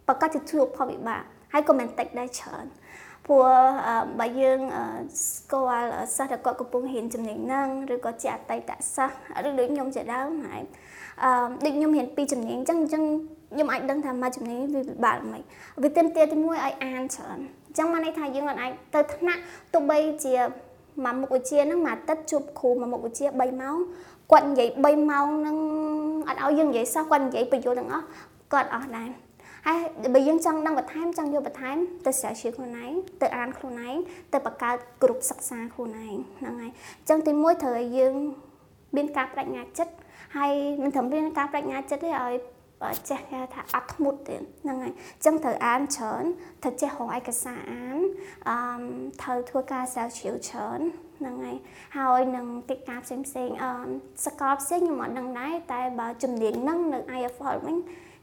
[0.08, 2.66] ប្រកាសជាជួបផលវិបាក ហើយក៏មិនតិចដែរច្រើន
[3.28, 3.48] ព្រោះ
[4.20, 4.60] បើយើង
[5.36, 9.16] ស្គាល់សិស្សដែលគាត់កំពុងរៀនចំណេញហ្នឹងឬក៏ជាអតីតសិស្ស
[9.48, 10.62] ឬដូចខ្ញុំជាដើមហើយ
[11.24, 11.32] អឺ
[11.66, 13.04] ដូចខ្ញុំរៀនពីចំណេញអញ្ចឹងអញ្ចឹង
[13.54, 15.42] ខ្ញុំអាចដឹងថាមួយចំណេញវាពិបាកមិន
[15.82, 19.42] វាទាមទារទីមួយឲ្យអានច្រើនអញ្ចឹងមកន័យថាយើងអាចទៅថ្នាក់
[19.74, 20.34] ទោះបីជា
[21.04, 23.78] មួយមុខវិជ្ជាហ្នឹងមួយអាទិត្យជួបគ្រូមួយមុខវិជ្ជា3ម៉ោង
[24.32, 25.58] គាត់និយាយ3ម៉ោងហ្នឹង
[26.28, 28.06] អត់ឲ្យយើងនិយាយសោះគាត់និយាយបញ្យល់ទាំងអស់
[28.54, 29.08] គាត់អស់ដែរ
[29.68, 29.80] ហើយ
[30.14, 32.92] បើយើងចង់ដឹងបន្ថែមចង់យកបន្ថែមទៅស្រាវជ្រាវខ្លួនឯង
[33.22, 33.96] ទៅអានខ្លួនឯង
[34.34, 38.14] ទៅបង្កើតក្រុមសិក្សាខ្លួនឯងហ្នឹងហើយអញ្ចឹងទីមួយត្រូវឲ្យយើង
[38.96, 39.94] មានការបញ្ញាចិត្ត
[40.38, 40.54] ហើយ
[40.84, 46.24] មិនត្រឹមមានការបញ្ញាចិត្តទេឲ្យចេះគេថាអត់ធ្មត់ទេហ្នឹងហើយអញ្ចឹងត្រូវអានច្រើន
[46.64, 47.98] ត្រូវចេះរកឯកសារអាន
[48.50, 48.58] អឺ
[49.22, 50.80] ត្រូវធ្វើការស្រាវជ្រាវច្រើន
[51.20, 51.58] ហ្នឹងហើយ
[51.98, 53.72] ហើយនឹងកិច្ចការផ្សេងផ្សេងអឺ
[54.26, 57.78] សកលផ្សេងខ្ញុំអត់ដឹងដែរតែបើជំនាញហ្នឹងនៅ IFL វិញ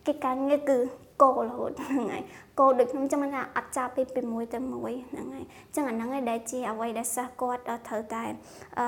[0.07, 0.79] កិច្ចការងារគឺ
[1.23, 2.23] គោលរហូតហ្នឹងហើយ
[2.59, 8.23] គោលដូចខ្ញុំចាំថាអត់ចាប់ពីពីមួយទៅមួយហ្នឹងហើយអញ្ចឹងអាហ្នឹងឯងដែលជាអ្វីដែលសិស្សគាត់ត្រូវតែ
[8.79, 8.87] អឺ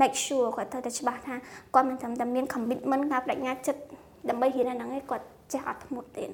[0.00, 1.34] make sure គាត់ត្រូវតែច្បាស់ថា
[1.74, 3.80] គាត់មិនត្រឹមតែមាន commitment ការបដិញ្ញាចិត្ត
[4.28, 6.30] ដើម្បីរៀនអាហ្នឹងឯងគាត់ចេះអត់ធ្មត់ទៀត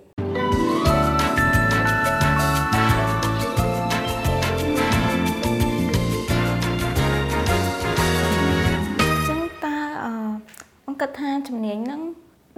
[10.87, 12.03] អង្គគិតថាជំនាញហ្នឹង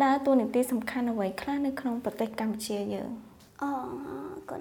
[0.05, 3.11] ដើរតួនាទីសំខាន់អ្វីខ្លះនៅក្នុងប្រទេសកម្ពុជាយើង
[3.63, 3.71] អូ
[4.07, 4.61] អរគុណ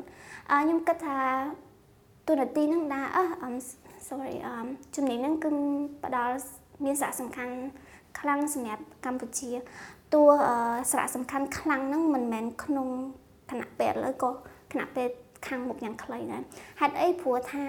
[0.52, 1.20] អឺខ្ញុំគិតថា
[2.28, 3.08] តួនាទីហ្នឹងដើរ
[3.44, 3.50] អឺ
[4.08, 4.66] sorry អឺ
[4.96, 5.50] ជំនាញហ្នឹងគឺ
[6.04, 6.36] ផ្ដល់
[6.84, 7.54] មានសារៈសំខាន់
[8.20, 9.52] ខ្លាំងសម្រាប់កម្ពុជា
[10.14, 10.24] តួ
[10.92, 12.88] សារៈសំខាន់ខ្លាំងហ្នឹងមិនមែនក្នុង
[13.52, 14.32] គណៈពេទ្យឥឡូវក៏
[14.72, 15.16] គណៈពេទ្យ
[15.48, 16.42] ខាងមុខយ៉ាងខ្លីដែរ
[16.80, 17.66] ហេតុអីព្រោះថា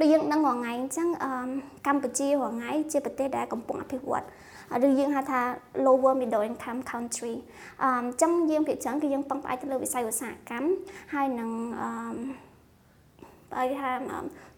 [0.00, 1.08] ដូចយើងដឹងរាល់ថ្ងៃអញ្ចឹង
[1.86, 4.24] កម្ពុជារាល់ថ្ងៃជាប្រទេសដែលកំពុងអភិវឌ្ឍ
[4.86, 5.40] ឬយើងហៅថា
[5.86, 7.34] lower middle income country
[7.82, 10.70] អញ្ចឹងយើងភាគច្រើនគឺយើងពឹងផ្អែកទៅលើវិស័យឧស្សាហកម្ម
[11.14, 11.50] ហើយនឹង
[11.80, 11.90] អឺ
[13.56, 13.90] ឲ្យថា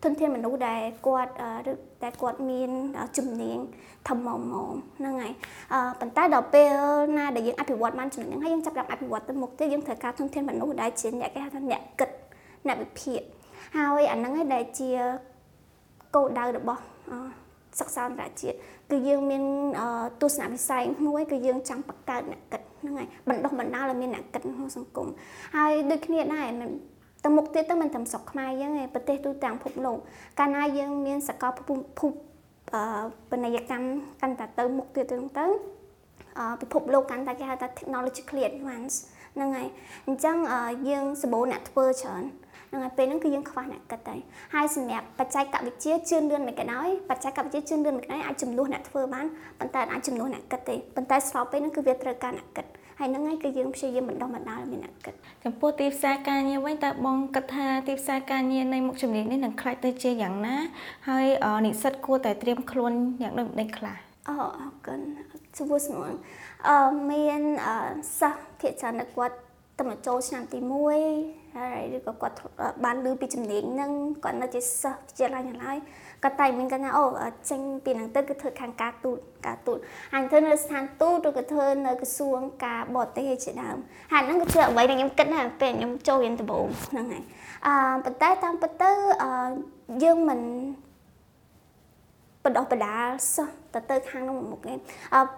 [0.02, 1.32] ធនធានមនុស្សដែលគាត់
[1.70, 2.70] ឬដែលគាត់មាន
[3.16, 3.58] ជំនាញ
[4.08, 5.32] ធំមកមកហ្នឹងហើយ
[5.72, 6.76] អឺប៉ុន្តែដល់ពេល
[7.18, 12.10] ណាដែលយើងអភិវឌ្ឍបានចំណេញហ្នឹងហើយយើងចាប់ផ្ដើមអភិវឌ្ឍទៅមុខទៀតយើងត្រូវការធនធានមនុស្សដែលជាអ្នកគេហៅថាអ្នកគិត
[12.66, 13.20] អ្នកវិភាគ
[13.76, 14.90] ហើយអាហ្នឹងឯងដែលជា
[16.14, 16.82] គោលដៅរបស់
[17.78, 18.56] សិក្សាអន្តរជាតិ
[18.92, 19.42] គឺយើងមាន
[20.22, 25.08] ទស្សនវិស័យមួយគឺយើងចង់បង្កើតអ្នកគិតហ្នឹងហើយបណ្ដុះបណ្ដាលឲ្យមានអ្នកគិតក្នុងសង្គម
[25.56, 26.70] ហើយដូចគ្នាដែរមិន
[27.24, 29.98] ទៅមុខទៀតទៅមិនត្រឹមស្រុកខ្មែរយើងទេប្រទេសទូទាំងពិភពលោក
[30.38, 32.14] កាលណាយើងមានសកលភូមិ
[32.74, 32.82] អឺ
[33.30, 33.86] បណិយកម្ម
[34.20, 35.79] កាន់តែទៅមុខទៀតទៅទៅអឺ
[36.60, 38.98] ពិភពលោកកាន់តែគេហៅថា technologically advanced
[39.34, 39.68] ហ្នឹងហើយ
[40.06, 40.36] អញ្ចឹង
[40.88, 42.24] យើងសម្បូរអ្នកធ្វើច្រើន
[42.70, 44.20] ហ្នឹងហើយពេលហ្នឹងគឺយើងខ្វះអ្នកគិតហើយ
[44.54, 49.26] ហើយសម្រាប់បច្ចេកវិទ្យាជឿនលឿនមិនក៏ដោយបច្ចេកវិទ្យាជឿនលឿនមិនក៏ដោយអាចចំនួនអ្នកធ្វើបាន
[49.58, 52.66] ប៉ុន្តែអាចចំនួនអ្នកគិតទេប៉ុន្តែស្របពេលហ្នឹងគឺវាត្រូវការអ្នកគិត
[52.98, 60.56] ហើយហ្នឹងហើយគឺយើងព្យាយាមបណ្ដុះបណ្ដាលមានអ្នកគិតចំពោះទីផ្សារការងារវិញតើបងគិតថាទីផ្សារការងារនៃមុខជំនាញនេះនឹងខ្លាចទៅជាយ៉ាងណា
[61.08, 61.26] ហើយ
[61.66, 63.96] និស្សិតគួរតែត្រៀមខ្លួនយ៉ាងដូចម្ដេចខ្លះ
[64.28, 65.00] អូអរគុណ
[65.56, 66.10] សួរស្មង
[66.68, 66.76] អឺ
[67.10, 67.40] មាន
[68.18, 69.36] សិស្សភាគច្រើនគាត់
[69.78, 70.58] ទៅមកចូលឆ្នាំទី
[71.06, 72.36] 1ហើយឬក៏គាត់
[72.84, 73.92] បានឮពីជំនាញហ្នឹង
[74.24, 75.76] គាត់នៅជាសិស្សវិទ្យាល័យឡើយ
[76.22, 77.04] គាត់តែមានគាត់ថាអូ
[77.50, 79.78] ចេញពីហ្នឹងទៅគឺធ្វើខាងការទូតការទូត
[80.12, 83.76] ហើយធ្វើនៅស្ថានទូតឬក៏ធ្វើនៅក្រសួងការបរទេសជាដើម
[84.12, 87.24] ហើយហ្នឹងគឺជាអ្វីដែលខ្ញុំគិតណាពេលខ្ញុំចូលរៀនដំបូងហ្នឹងហើយ
[87.66, 88.90] អឺប៉ុន្តែតាមពិតទៅ
[89.22, 89.30] អឺ
[90.02, 90.40] យើងមិន
[92.44, 94.78] បដោះបដាលសោះ ទៅទៅខាងនោះមុខឯង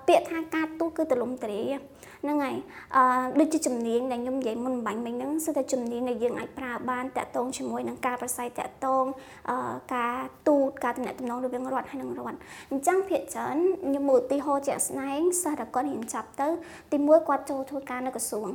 [0.08, 1.62] ពាក្យថាការទូតគឺទលំទរា
[2.22, 2.56] ហ្នឹងហើយ
[2.96, 3.02] អឺ
[3.40, 9.04] ដូចជាជំនាញដែលខ្ញុំនិយាយមុនបាញ់មិញហ្នឹងគឺតែជំនាញដែលយើងអាចប្រើបានតាក់ទងជាមួយនឹងការប្រស័យតាក់ទង
[9.50, 10.16] អឺការ
[10.48, 12.38] ទូតការតំណែងតំណងរវាងរដ្ឋហើយនិងរដ្ឋ
[12.70, 16.48] អញ្ចឹងភាគច្រើនខ្ញុំមើលឧទាហរណ៍ជាក់ស្ដែងសិស្សដែលគាត់រៀនចាប់ទៅ
[16.92, 18.48] ទីមួយគាត់ចូលធ្វើការនៅក្រសួង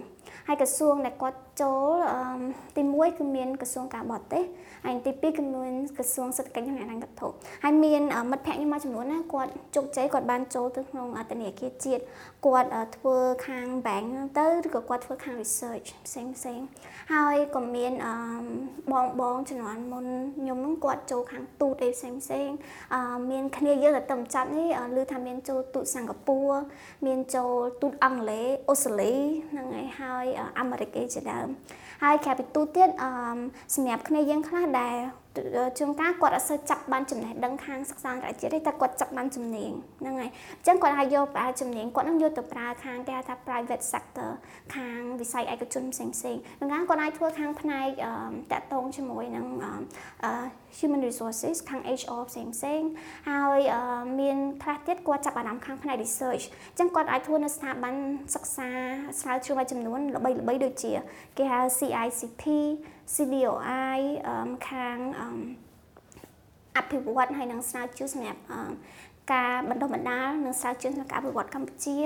[0.47, 2.37] ហើយក្រសួងដែលគាត់ចូល
[2.75, 4.43] ទី1គឺមានក្រសួងការបរទេស
[4.85, 7.27] ហើយទី2គឺមានក្រសួងសេដ្ឋកិច្ចនិងហិរញ្ញវត្ថុ
[7.63, 12.01] ហើយមានមិត្តភ័ក្តិខ្ញុំមួយចំនួនណាគាត់ជោគជ័យគាត់បានចូលទៅក្នុងធនាគារជាតិ
[12.45, 14.05] គាត់ធ្វើខាង bank
[14.37, 16.59] ទៅឬក៏គាត់ធ្វើខាង research ផ្សេងផ្សេង
[17.13, 17.93] ហើយក៏មាន
[18.91, 20.05] បងបងជំនាន់មុន
[20.37, 22.49] ខ្ញុំហ្នឹងគាត់ចូលខាងទូតអីផ្សេងផ្សេង
[23.31, 26.57] មានគ្នាយើងទៅតំចាប់នេះឮថាមានចូលទូតសិង្ហបុរី
[27.05, 29.13] មានចូលទូតអង់គ្លេសអូស្ត្រាលី
[29.51, 31.47] ហ្នឹងហើយហើយហើយអាមេរិកអីជាដើម
[32.03, 33.09] ហើយក្រៅពីទូទៀតអឺ
[33.75, 34.95] សម្រាប់គ្នាយើងខ្លះដែល
[35.77, 39.71] ជួនកាលគាត់អត់សូវចាប់បានចំណេះដឹងខាងសិក្សាអន្តរជាតិទេតែគាត់ចាប់បានជំនាញ
[40.01, 44.29] ហ្នឹងហើយអញ្ចឹងគាត់អាចយកប្រើជំនាញគាត់នឹងយកទៅប្រើខាងគេហៅថា private sector
[44.75, 47.87] ខាងវិស័យឯកជនផ្សេងផ្សេងហ្នឹងហើយគាត់អាចធ្វើខាងផ្នែក
[48.51, 49.45] តាក់ទងជាមួយនឹង
[50.77, 52.81] human resources ខាង HR ផ្សេងផ្សេង
[53.29, 53.59] ហើយ
[54.19, 57.95] មានខ្លះទៀតគាត់ចាប់អារម្មណ៍ខាងផ្នែក research អញ្ចឹងគាត់អាចធ្វើនៅស្ថាប័ន
[58.35, 58.69] សិក្សា
[59.21, 60.93] ស្រាវជ្រាវមួយចំនួនល្បីៗដូចជា
[61.37, 62.43] គេហៅ CICP
[63.13, 63.99] CDOI
[64.69, 64.97] ខាង
[66.77, 68.41] អភិវឌ្ឍហើយនឹងស្រាវជ្រាវសម្រាប់
[69.33, 71.97] ការបណ្ដុះបណ្ដាលនិងស្រាវជ្រាវក្នុងការអភិវឌ្ឍកម្ពុជា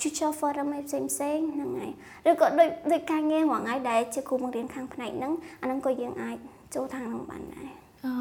[0.00, 1.92] Future Forum ផ្សេងផ្សេងហ្នឹងហើយ
[2.28, 6.36] ឬក៏ដូចដូចការងារមួយថ្ងៃដែលជាគ្រូបង្រៀនខាងផ្នែកហ្នឹងអាហ្នឹងក៏យើងអាច
[6.74, 7.70] ចូលខាងហ្នឹងបានដែរ
[8.04, 8.12] អឺ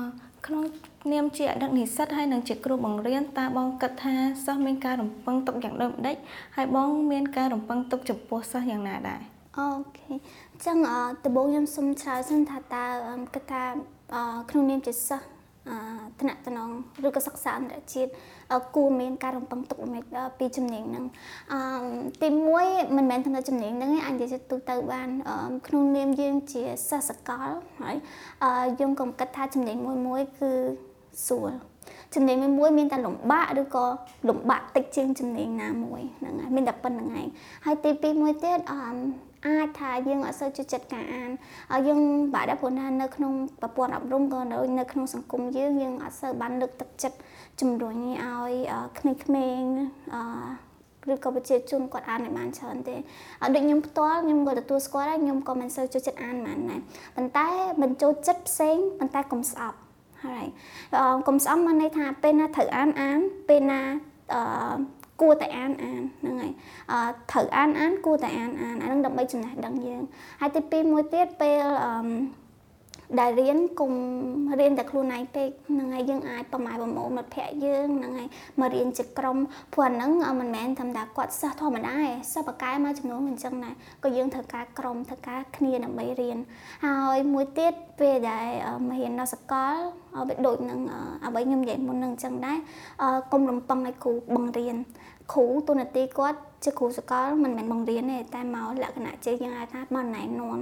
[0.46, 0.64] ក្នុង
[1.12, 4.16] នាមជាអតីតនិស្សិតហើយនិងជាគ្រូបង្រៀនតើបងគិតថា
[4.46, 6.16] សិស្សមានការរំពឹងទុកយ៉ាងដូចម្ដេច
[6.56, 9.22] ហើយបងមានការរំពឹងទុកចំពោះសិស្សយ៉ាងណាដែរ
[9.58, 10.14] អូខេ
[10.56, 10.80] អញ្ចឹង
[11.26, 12.86] ដំបូងខ្ញុំសូមឆ្លើយសិនថាតើ
[13.34, 13.64] គិតថា
[14.50, 15.28] ក្នុងនាមជាសិស្ស
[16.22, 16.70] ថ្នាក់តំណង
[17.08, 18.12] ឬក៏សិក្សាអន្តរជាតិ
[18.76, 19.78] គួរមានការរំពឹងទុក
[20.40, 21.06] ពីជំនាញហ្នឹង
[21.54, 21.60] អឺ
[22.22, 22.28] ទី
[22.64, 25.10] 1មិនមែនថាជំនាញហ្នឹងឯងអាចនិយាយទូទៅបាន
[25.68, 27.50] ក្នុងនាមយើងជាសិស្សសកល
[27.82, 27.96] ហើយ
[28.80, 30.52] យើងក៏គិតថាជំនាញមួយមួយគឺ
[31.28, 31.52] ស្រួល
[32.16, 33.86] ជំនាញមួយមួយមានតែលំបាកឬក៏
[34.30, 37.28] លំបាកតិចជាងជំនាញណាមួយហ្នឹងហើយមានតែប៉ុណ្្នឹងឯង
[37.66, 38.80] ហើយទី2មួយទៀតអឺ
[39.48, 41.30] អាចថាយើងអត់សូវចូលចិត្តការអាន
[41.88, 42.00] យើង
[42.34, 47.18] បាក់ដែរព្រោះថានៅក្នុងប្រព័ន្ធអប់រំក៏នៅក្នុងសង្គមយើងយើងអត់សូវបានលើកទឹកចិត្ត
[47.62, 48.54] ជំរុញឲ្យ
[49.00, 49.78] ក្មេងៗ
[50.14, 50.22] អឺ
[51.14, 52.96] ឬក៏ប្រជាជនគាត់អានឲ្យបានច្រើនទេ
[53.54, 56.82] ដូចខ្ញុំផ្ទាល់ខ្ញុំក៏ទទួលស្គាល់ដែរខ្ញុំក៏មិនសូវចូលចិត្តអានប៉ុន្មានដែរ
[57.16, 57.48] ប៉ុន្តែ
[57.82, 59.78] មិនចូលចិត្តផ្សេងប៉ុន្តែកុំស្អប់
[60.26, 60.46] ហើយ
[61.28, 63.82] កុំស្អប់មកន័យថាពេលណាត្រូវអានអានពេលណា
[64.34, 64.42] អឺ
[65.22, 66.52] គួរតែអានអានហ្នឹងហើយ
[66.92, 67.00] អឺ
[67.32, 70.02] ត្រូវអានអានគួរតែអានអានអានឹងដើម្បីចំណេះដឹងយើង
[70.42, 72.46] ហើយទី2មួយទៀតពេលអឺ
[73.20, 73.94] ដែលរៀនគុំ
[74.60, 79.38] រៀនតែខ្លួនឯងពេកហ្នឹងហើយយើងអាចប្រម៉ែប្រមូលមិត្តភ័ក្តិយើងហ្នឹងហើយមករៀនជាក្រុម
[79.74, 86.38] ព្រោះហ្នឹងមិនមែនធម្មតាគាត់សិស្សធម្មតាទេសិស្សបកែមកចំនួនអញ្ចឹងដែរក៏យើងត្រូវការក្រុមត្រូវការគ្នាដើម្បីរៀន
[86.86, 88.48] ហើយមួយទៀតពេលដែល
[88.88, 89.76] មករៀននៅសកល
[90.28, 90.80] វាដូចនឹង
[91.26, 92.58] អ្វីខ្ញុំនិយាយមុននឹងអញ្ចឹងដែរ
[93.32, 94.76] កុំរំពឹងឲ្យគ្រូបង្រៀន
[95.34, 100.60] គ្រូទូនាទីគាត់ជាគ្រូសកលមិនមែនបង្រៀនទេតែមកលក្ខណៈជាយើងអាចថាមកណែនាំ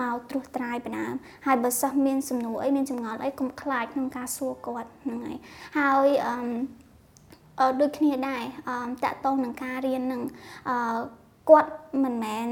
[0.00, 1.06] មកត្រួសត្រាយបណ្ដា
[1.46, 5.36] ហើយបើសិស្សមានសំណួរអីមានចម្ងល់អីកុំខ្លាចក្នុងការសួរគាត់ហ្នឹងហើយ
[5.78, 6.34] ហើយអឺ
[7.60, 10.22] អឺដូចគ្នាដែរអឺតាក់ទងនឹងការរៀននឹង
[10.68, 11.00] អឺ
[11.48, 12.48] គាត់មិនមែន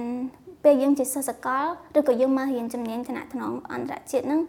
[0.67, 1.65] ពេលយើងជាសិស្សសកល
[1.99, 4.41] ឬក៏យើងមករៀនជំនាញឋានៈថ្នងអន្តរជាតិហ្នឹង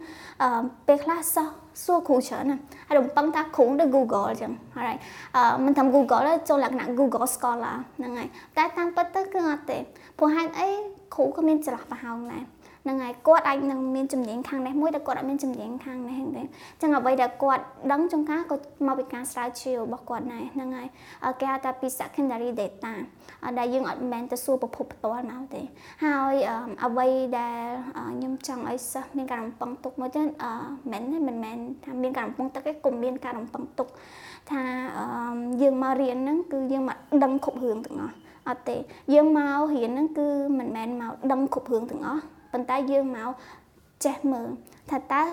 [0.42, 1.54] អឺពេលខ្លះសិស្ស
[1.84, 4.96] សួរគ្រូច្រើនណាស់ហើយរំពឹងថាគ្រូទៅ Google អញ្ចឹងហើយ
[5.36, 9.78] អឺមិនថា Google ទេចូលលក្ខណៈ Google Scholar ហ្នឹងហើយតែតាមពិតទៅគឺអត់ទេ
[10.18, 10.68] ព្រោះហេតុអី
[11.14, 12.42] គ្រូក៏មានច្រឡះប្រហោងដែរ
[12.88, 20.88] ហ្នឹងហើយគាត់អាចនឹងមានជំនាញខាងនេះមួយតែគាត់អត់មានជំនាញខាងនេះទេអញ្ចឹងអ្វីដែលគាត់ដឹងចុងការក៏មកពីការស្រាវជ្រាវរបស់គាត់ដែរហ្នឹងហើយ
[21.40, 22.92] គេហៅថាពី secondary data
[23.58, 25.62] ដែលយើងអត់មែនទៅសួរប្រភពផ្ទាល់មកទេ
[26.04, 26.34] ហើយ
[26.84, 27.60] អ្វីដែល
[28.14, 30.26] ខ្ញុំចង់ឲ្យសិស្សមានការរំពឹងទុកមួយទៀត
[30.92, 33.88] មិនមែនមិនមែនថាមានការរំពឹងទុកទេគុំមានការរំពឹងទុក
[34.50, 34.62] ថា
[35.62, 38.16] យើងមករៀនហ្នឹងគឺយើងមកដឹងគ្រប់រឿងទាំងអស់
[38.48, 38.76] អត់ទេ
[39.14, 43.30] យើងមករៀនហ្នឹងគឺមិនមែនមកដឹងគ្រប់រឿងទាំងអស់ ប៉ុន្តែយើងមក
[44.04, 44.48] ចេះមើល
[44.90, 45.26] ថាតើឥ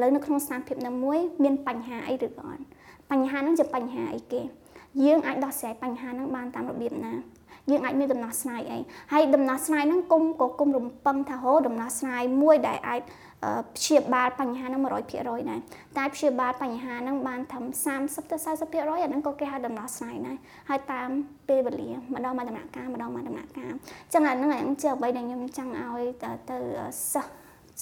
[0.00, 2.62] ឡូវនៅក្នុងស្ថានភាពណាមួយមានបញ្ហាអីឬក៏អត់
[3.10, 4.42] បញ្ហាហ្នឹងជាបញ្ហាអីគេ
[5.04, 7.14] យើងអាចដោះស្រាយបញ្ហាហ្នឹងបានតាមរបៀបណា
[7.70, 8.78] យើងអាចមានដំណោះស្រាយអី
[9.12, 13.00] ហើយដំណោះស្រាយហ្នឹងគុំក៏គុំរំពឹងថាហូដំណោះស្រាយមួយដែលអាច
[13.76, 14.90] ព្យាបាលបញ្ហាហ្នឹង100%
[15.50, 15.60] ដែរ
[15.98, 17.64] តែព្យាបាលបញ្ហាហ្នឹងបានត្រឹម
[17.96, 20.36] 30ទៅ40%អាហ្នឹងក៏គេហៅដំណោះស្រាយដែរ
[20.68, 21.08] ហើយតាម
[21.48, 26.02] ពេលវេលាម្ដងមកដំណាក់កាលម្ដងមកដំណាក់កាលអញ្ចឹងអាហ្នឹងអាហ្នឹងជាអ្វីដែលខ្ញុំចង់ឲ្យ
[26.50, 26.58] ទៅ
[27.12, 27.30] សិស្ស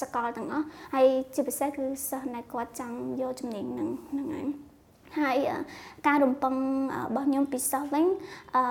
[0.00, 4.46] សកលទាំងអស់ហើយជាពិសេសគឺសិស្សដែលគាត់ចង់យកជំនាញហ្នឹងហ្នឹងហើយ
[5.18, 5.36] ហើយ
[6.06, 6.54] ការរំពឹង
[6.94, 8.04] របស់ខ្ញុំពីសិស្សវិញ
[8.56, 8.64] អឺ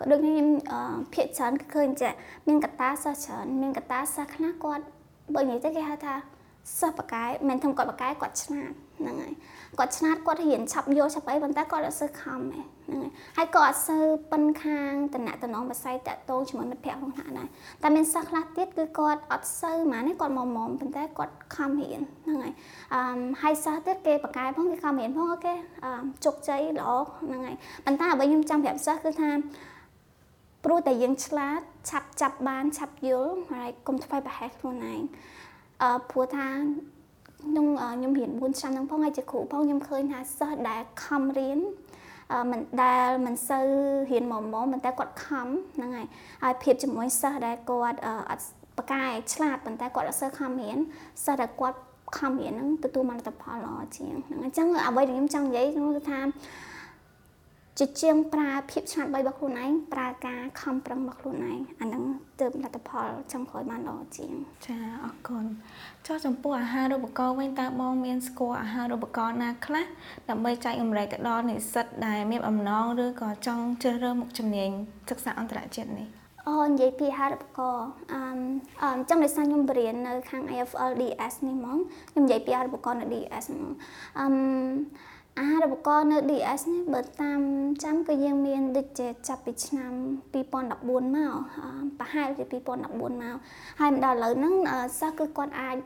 [0.00, 0.48] ក៏ដូចខ្ញុំ
[1.14, 2.10] ភាកច្រើនគឺឃើញចា
[2.48, 4.84] មានកតាសិស្សច្រើនមានកតាសិស្សខ្លះគាត់
[5.34, 6.14] បើនិយាយទៅគេហៅថា
[6.80, 9.32] សិស្សបកែមិនធំគាត់បកែគាត់ឆ្នាតហ្នឹងហើយ
[9.78, 17.48] គាត់ឆ្នាតគាត់រៀនឆាប់យកឆាប់អីប៉ុន្តែគាត់អត់សូវខំទេហ្នឹងហើយហើយក៏អត់សូវប៉ិនខាងតំណតំណងបស័យតាក់ទងជាមួយមិត្តភ័ក្តិក្នុងថ្នាក់ដែរ
[17.82, 22.52] តែមានសិស្សខ្លះទៀតគឺគាត់អត់សូវហ្មងគាត់មកមុំប៉ុន្តែគាត់ខំរៀនហ្នឹងហើយ
[22.94, 29.30] អឺហើយសិស្សទៀតគេបកែផងគេខំរៀនផងអូខេអឺជោគជ័យល្អហ្នឹងហើយប៉ុន្តែអ្វីខ្ញុំចង់ប្រាប់សិស្សគឺថា
[30.64, 35.00] ព្រោះតែយើងឆ្លាតឆាប់ចាប់បានឆាប់យល់ហើយកុំធ្វើប្រហែសខ្លួនឯង
[35.82, 36.48] អឺព្រោះថា
[37.44, 41.58] ខ្ញុំខ្ញុំរៀន4ឆ្នាំហ្នឹងផងហើយជាគ្រូផងខ្ញុំឃើញថាសិស្សដែលខំរៀន
[42.32, 43.66] អមិនដែលមិនសូវ
[44.10, 46.06] រៀនមកមកមិនតែគាត់ខំហ្នឹងហើយ
[46.42, 47.98] ហើយភាពជាមួយសិស្សដែលគាត់
[48.30, 48.44] អត់
[48.78, 50.78] បកកាយឆ្លាតប៉ុន្តែគាត់អត់សូវខំរៀន
[51.24, 51.78] សិស្សដែលគាត់
[52.18, 56.20] ខំរៀនហ្នឹងទទួលបានលទ្ធផលល្អជាងហ្នឹងអញ្ចឹងអ្វីដែលខ្ញុំចង់និយាយគឺថា
[57.78, 62.02] ជាជាងប្រើភាពឆ្លាតវៃរបស់ខ្លួនឯងប្រើការខំប្រឹងរបស់ខ្លួនឯងអាហ្នឹង
[62.40, 64.32] ទើបលទ្ធផលចង់ក្រោយបានល្អជាង
[64.66, 65.44] ចាអរគុណ
[66.06, 69.86] ចុះចំពោះអាហារូបករណ៍វិញតើបងមានស្គាល់អាហារូបករណ៍ណាខ្លះ
[70.28, 74.70] ដើម្បីចែករំលែកទៅដល់និស្សិតដែលមានអំណងឬក៏ចង់ជ្រើសរើសមុខជំនាញ
[75.10, 76.08] សិក្សាអន្តរជាតិនេះ
[76.48, 78.22] អូនិយាយពីអាហារូបករណ៍អឺ
[78.82, 81.78] អឺចឹងដោយសារខ្ញុំបរៀននៅខាង AFL DS នេះហ្មង
[82.10, 83.70] ខ្ញុំនិយាយពីអាហារូបករណ៍នៅ DS ហ្មង
[84.18, 84.26] អឺ
[85.38, 87.40] អាហារូបករណ៍នៅ DS នេះបើតាម
[87.84, 89.92] ចាំគឺយើងមានដូចជាចាប់ពីឆ្នាំ
[90.32, 91.34] 2014មក
[91.98, 93.36] ប្រហែលជា2014មក
[93.80, 94.54] ហើយមកដល់ឥឡូវហ្នឹង
[94.98, 95.76] សិស្សគឺគាត់អាច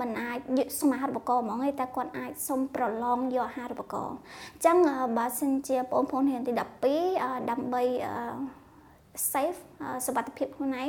[0.00, 4.76] មិនអាចយកសុំអាហារូបករណ៍ហ្មងទេតែគាត់អាចសុំប្រឡងយកអាហារូបករណ៍អញ្ចឹង
[5.16, 6.52] បើសិនជាបងប្អូនរៀនទី
[6.96, 7.82] 12ដើម្បី
[9.32, 9.60] safe
[10.06, 10.88] សុខភាពខ្លួនឯង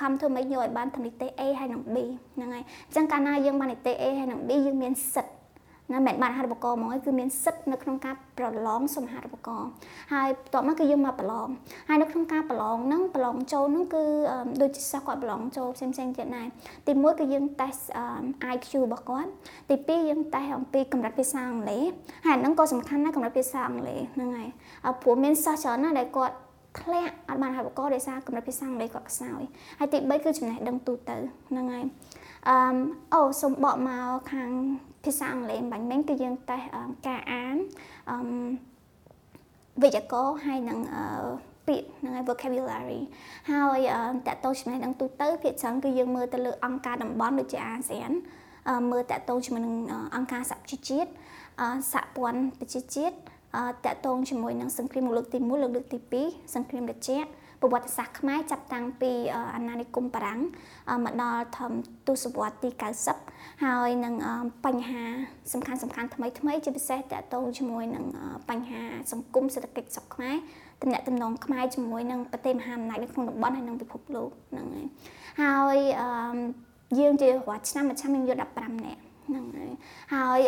[0.00, 1.96] ខំធ្វើមិនយកឲ្យបានទាំងនីតិ A ហើយនិង B
[2.34, 5.43] ហ្នឹងហើយអញ្ចឹងកាលណាយើងបាននីតិ A ហើយនិង B យើងមានសិទ្ធិ
[5.92, 9.70] ណាមិនបានអាហារូបករណ៍ហ្មងគឺមានសិទ្ធនៅក្នុងការប្រឡងសុំអាហារូបករណ៍
[10.12, 11.48] ហើយបន្ទាប់មកគឺយើងមកប្រឡង
[11.88, 14.04] ហើយនៅក្នុងការប្រឡងហ្នឹងប្រឡងចូលហ្នឹងគឺ
[14.62, 16.46] ដូចជាសិស្សគាត់ប្រឡងចូលផ្សេងផ្សេងទៀតដែរ
[16.86, 17.82] ទី1គឺយើង test
[18.54, 19.30] IQ របស់គាត់
[19.68, 21.84] ទី2យើង test អំពីកម្រិតភាសាអង់គ្លេស
[22.26, 24.48] ហើយហ្នឹងក៏សំខាន់ណាស់កម្រិតភាសាអង់គ្លេសហ្នឹងហើយ
[25.02, 26.34] ព្រោះមានសិស្សច្រើនណាស់ដែលគាត់
[26.80, 29.42] ធ្លាក់អត់បានអាហារូបករណ៍ដោយសារកម្រិតភាសាអង់គ្លេសគាត់ខ្សោយ
[29.78, 31.16] ហើយទី3គឺចំណេះដឹងទូទៅ
[31.48, 31.84] ហ្នឹងហើយ
[32.48, 32.56] អឺ
[33.14, 34.50] អូសូមបកមកខាង
[35.04, 37.56] ភាសាអង់គ្លេសបាញ់មិញគឺយើងតេស្តការអាន
[38.10, 38.16] អឺ
[39.82, 40.78] វិជ្ជាករហើយនឹង
[41.68, 43.00] ពាក្យហ្នឹងហើយ vocabulary
[43.50, 43.78] ហើយ
[44.26, 48.10] តកតោចំណេះដឹងទូទៅភាគច្រើនគឺយើងមើលទៅលើអង្គការតំបន់ដូចជាអាស៊ាន
[48.90, 49.74] មើលតកតោជាមួយនឹង
[50.16, 51.10] អង្គការសហជីវជាតិ
[51.92, 53.16] សហព័ន្ធប្រជាជាតិត
[53.86, 57.28] កតងជាមួយនឹងសង្គ្រាមលោកលើកទី1លើកលើកទី2សង្គ្រាមត្រជាក់
[57.64, 59.12] ប្រវត្តិសាស្ត្រខ្មែរចាប់តាំងពី
[59.54, 60.40] អាណានិគមបារាំង
[61.04, 61.72] មកដល់ធំ
[62.08, 62.70] ទសវត្សទី
[63.16, 64.14] 90ហើយនឹង
[64.66, 65.02] បញ្ហា
[65.52, 68.04] សំខាន់សំខាន់ថ្មីថ្មីជាពិសេសតកតងជាមួយនឹង
[68.50, 70.36] បញ្ហាសង្គមសេដ្ឋកិច្ចស្រុកខ្មែរ
[70.82, 74.86] តំណែងតំណងខ្មែរជាមួយនឹងប្រទេសមហាអំណាចនៅក្នុងតំបន់ហើយនិងពិភពលោកហ្នឹងហើយ
[75.42, 75.78] ហើយ
[76.98, 79.70] យើងជារាល់ឆ្នាំមួយឆ្នាំយើងយក15នាក់ហ្នឹងហើយ
[80.14, 80.40] ហើយ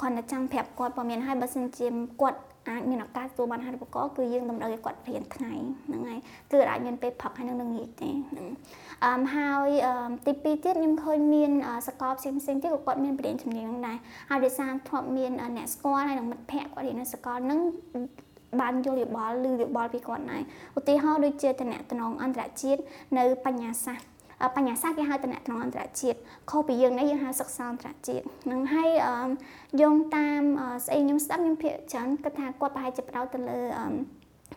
[0.00, 1.86] គ្រាន់តែចង់ប្រាប់គាត់ព័ត៌មានហើយបើសិនជា
[2.20, 5.52] គាត់ អាចមានឱកាសទទួលបានអាហារូបករណ៍គឺយើងតម្រូវឲ្យគាត់រៀនថ្ងៃ
[5.86, 6.20] ហ្នឹងហើយ
[6.52, 8.46] គឺអាចមានពេលផឹកហើយនឹងងាយទេហ្នឹង
[9.04, 9.68] អឺហើយ
[10.26, 11.50] ទី2ទៀតខ្ញុំឃើញមាន
[11.88, 13.98] សកលផ្សេងផ្សេងទៀតក៏គាត់មានបរិញ្ញាជំនាញហ្នឹងដែរ
[14.30, 17.60] ហើយដោយសារធ្លាប់មានអ្នកស្គាល់ហើយនឹងមិត្តភ័ក្តិគាត់រៀននៅសកលហ្នឹង
[18.60, 20.42] បានយល់យោបល់ឬយោបល់ពីគាត់ដែរ
[20.78, 21.80] ឧទាហរណ៍ដូចជាតំណែង
[22.22, 22.80] អន្តរជាតិ
[23.18, 24.06] នៅបញ្ញាសាស្ត្រ
[24.56, 26.18] បញ្ញាសាគេហៅតំណែងអន្តរជាតិ
[26.50, 28.90] ខុសពីយើងនេះយើងហៅសិក្សាអន្តរជាតិនឹងហើយ
[29.80, 30.42] យោងតាម
[30.86, 33.60] ស្អីខ្ញុំស្ដាប់ខ្ញុំភាគច្រើនគិតថាគាត់ប្រហែលជាផ្ដោតទៅលើ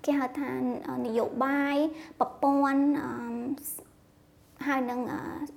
[0.06, 0.52] គេហៅថា
[1.06, 1.78] នយោបាយ
[2.20, 2.84] ប្រព័ន្ធ
[4.68, 5.00] ហើយនឹង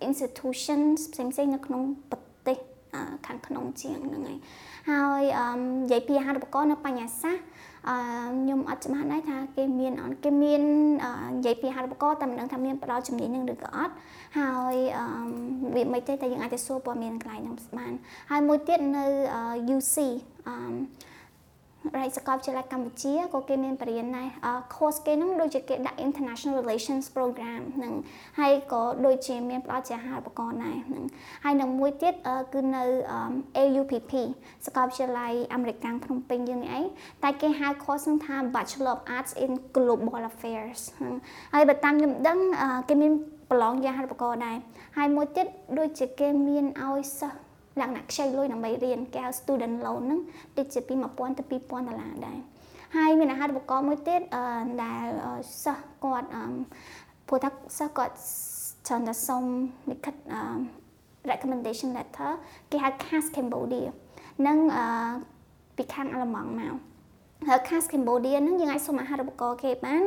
[0.08, 2.58] institutions ផ្សេងៗនៅក្នុងប្រទេស
[3.26, 4.38] ខាងក្នុងជាងហ្នឹងហើយ
[4.90, 5.22] ហើយ
[5.58, 10.62] និយាយពីអាហារូបករណ៍នៅបញ្ញាសាស្ត្រអឺ ខ្ញុំអត់ច្បាស់ដែរថាគេមានអត់គេមាន
[11.36, 13.92] និយាយពីអាហារូបករណ៍តែមិនដឹងថាមានផ្ដល់ជំនាញនឹងឬក៏អត់
[14.38, 15.06] ហើយអឺ
[15.74, 17.92] វាមិនទេតែយើងអាចទៅសួរព័ត៌មានកន្លែងហ្នឹងបាន
[18.30, 19.04] ហើយមួយទៀតនៅ
[19.76, 19.96] UC
[21.94, 24.28] អឺរៃសាកលវិទ្យាល័យកម្ពុជាក៏គេមានបរិញ្ញាបត្រដែរ
[24.74, 27.94] course គេហ្នឹងដូចជាគេដាក់ International Relations Program ហ្នឹង
[28.38, 31.04] ហើយក៏ដូចជាមានផ្ដល់ជាអាហារូបករណ៍ដែរហ្នឹង
[31.44, 32.14] ហើយនឹងមួយទៀត
[32.54, 32.82] គឺនៅ
[33.58, 34.12] AUPP
[34.66, 36.84] សាកលវិទ្យាល័យអាមេរិកភ្នំពេញយើងនេះឯង
[37.22, 41.14] តែគេហៅ course ហ្នឹងថា Bachelor of Arts in Global Affairs ហ្នឹង
[41.54, 42.38] ហើយបើតាមខ្ញុំដឹង
[42.88, 43.12] គេមាន
[43.50, 44.56] ប្រឡងយ៉ាងអាហារូបករណ៍ដែរ
[44.96, 45.46] ហើយមួយទៀត
[45.78, 47.45] ដូចជាគេមានឲ្យសិស្ស
[47.80, 50.20] លក្ខណៈខ្ចីលុយដើម្បីរៀនគេហៅ student loan ហ្នឹង
[50.58, 52.38] ដូចជាពី1000ទៅ2000ដុល្លារដែរ
[52.96, 54.20] ហើយមានអាហារូបករណ៍មួយទៀត
[54.84, 55.06] ដែល
[55.64, 56.28] សិស្សគាត់
[57.28, 58.14] ព្រោះថាសិស្សគាត់
[58.86, 59.44] ច្រើនតែសុំ
[59.90, 60.14] លិខិត
[61.30, 62.30] recommendation letter
[62.70, 63.88] គេហៅ CAS Cambodia
[64.46, 64.58] នឹង
[65.76, 66.74] ពីខាងអាល្លឺម៉ង់មក
[67.48, 70.02] ហើយ CAS Cambodia ហ្នឹងយើងអាចសុំអាហារូបករណ៍គេបាន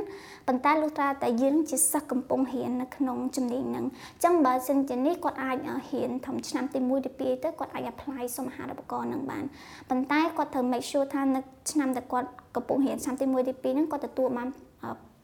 [0.48, 5.58] ប៉ុន្តែលុះត្រាតែយើងជាសិស្សកំពុងរៀននៅក្នុងជំនាញហ្នឹងអញ្ចឹងបើសិនជានេះគាត់អាច
[5.92, 9.44] រៀនធំឆ្នាំទី1ទី2ទៅគាត់អាច apply សុំអាហារូបករណ៍ហ្នឹងបាន
[9.90, 14.48] ប៉ុន្តែគាត់ត្រូវ make sure ថានៅឆ្នាំដែលគាត់កំពុងរៀនឆ្នាំទី1ទី2ហ្នឹងគាត់ទទួលបាន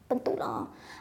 [0.09, 0.51] បន្ទុកល្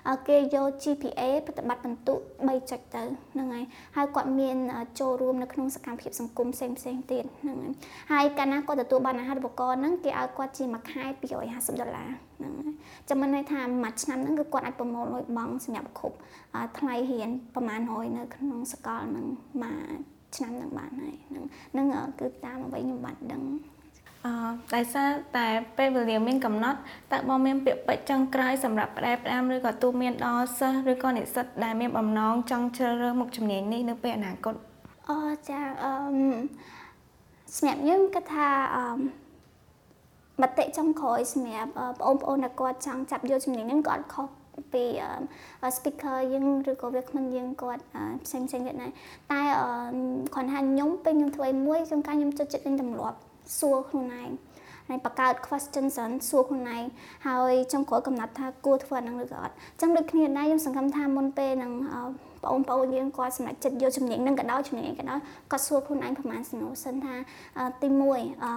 [0.09, 3.64] អគេយក GPA ប្រតិបត្តិបន្ទុក3ចុចទៅហ្នឹងហើយ
[3.97, 4.57] ហើយគាត់មាន
[5.01, 7.73] ចូលរួមនៅក្នុងសកម្មភាពសង្គមផ្សេងផ្សេងទៀតហ្នឹងហើយ
[8.12, 11.05] ហើយកាលណាគាត់ទទួលបានអាហារូបករណ៍ហ្នឹងគេឲ្យគាត់ជាមួយខែ
[11.45, 12.75] 250ដុល្លារហ្នឹងហើយ
[13.09, 16.17] ចាំមិនន័យថាមួយឆ្នាំហ្នឹងគឺគាត់អាចប្រមូលលុយបង់សម្រាប់គ្រប់
[16.79, 19.27] ថ្លៃរៀនប្រហែល100នៅក្នុងសកលហ្នឹង
[19.62, 19.95] មួយ
[20.37, 21.87] ឆ្នាំហ្នឹងបានហើយហ្នឹងហ្នឹង
[22.21, 23.43] គឺតាមអ្វីខ្ញុំបានដឹង
[24.25, 25.47] អអឺតែសារតែ
[25.79, 26.79] ពេលវេលាមានកំណត់
[27.13, 34.55] តើបងមានពាក្យពេចន៍ចុងក្រោយសម្រាប់ផ្ដែផ្ដាំឬក៏ទូមានដល់សិស្សឬក៏និស្សិតដែលមានបំណងចង់ជ្រើសរើសមុខជំនាញនេះនៅពេលអនាគត
[35.11, 35.93] អូចាអឺ
[37.57, 38.85] សម្រាប់យើងគាត់ថាអឺ
[40.43, 41.71] មតិចុងក្រោយសម្រាប់
[42.03, 44.29] បងប្អូនដែលគាត់ចង់ចាប់យកជំនាញហ្នឹងគាត់ខុស
[44.73, 44.85] ពី
[45.77, 47.83] speaker យើងឬក៏វាគ្មិនយើងគាត់
[48.25, 48.91] ផ្សេងផ្សេងទៀតដែរ
[49.33, 49.41] តែ
[50.35, 53.19] គាត់ថាខ្ញុំពេលខ្ញុំធ្វើមួយខ្ញុំកាខ្ញុំចិត្តចិត្តនឹងទម្លាប់
[53.59, 54.31] សួរខ្លួនឯង
[54.89, 56.85] ហើយបង្កើត question សិនសួរខ្លួនឯង
[57.27, 61.73] ហើយចុងក្រោយកំណត់ថាគួរធ្វើហ្នឹងឬក៏អត់អញ្ចឹងដូចគ្នាដែរខ្ញុំសង្ឃឹមថាមុនពេលនឹង
[62.45, 67.15] បងប្អូនយើងគាត់សម្រេចចិត្តយកជំនាញនឹងក៏ដោយជំនាញក៏ដោយគាត់សួរខ្លួនឯងប្រហែលសំណួរសិនថា
[67.83, 68.53] ទី1អឺ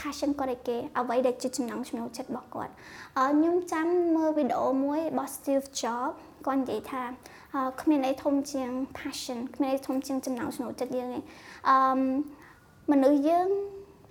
[0.00, 2.72] passion គាត់ឯគេអ្វីដែលជាចំណង់ចំណូលចិត្តរបស់គាត់
[3.16, 3.86] ខ្ញុំចាំ
[4.16, 6.14] មើលវីដេអូមួយរបស់ Steve Jobs
[6.46, 7.02] គាត់និយាយថា
[7.80, 11.20] គ្មានអីធំជាង passion គ្មានអីធំជាងចំណង់ចំណូលចិត្តយើងទេ
[11.68, 11.76] អឺ
[12.90, 13.48] មនុស្សយើង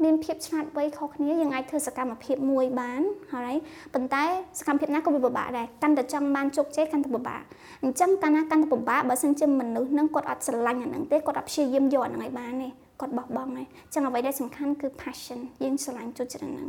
[0.03, 3.01] មានភាពឆ្លាតវៃខុសគ្នាយើងអាចធ្វើសកម្មភាពមួយបាន
[3.33, 3.55] ហើយ
[3.93, 4.23] ប៉ុន្តែ
[4.59, 7.41] សកម្មភាពណាក៏វាពិបាកដែរកាន់តែចង់បានជោគជ័យកាន់តែពិបាក
[7.83, 12.69] អញ្ចឹងកាលណាកាន់តែពិបាកបើសិនជាមនុស្សនឹងគាត់អត់ស្រឡាញ់អាហ្នឹងទេគាត់អត់ព្យាយាមយកអាហ្នឹងឲ្យបានទេ
[13.01, 16.67] គាត់បោះបង់ហើយអញ្ចឹងអ្វីដែលសំខាន់គឺ passion យើងស្រឡាញ់ជួយចិត្តហ្នឹង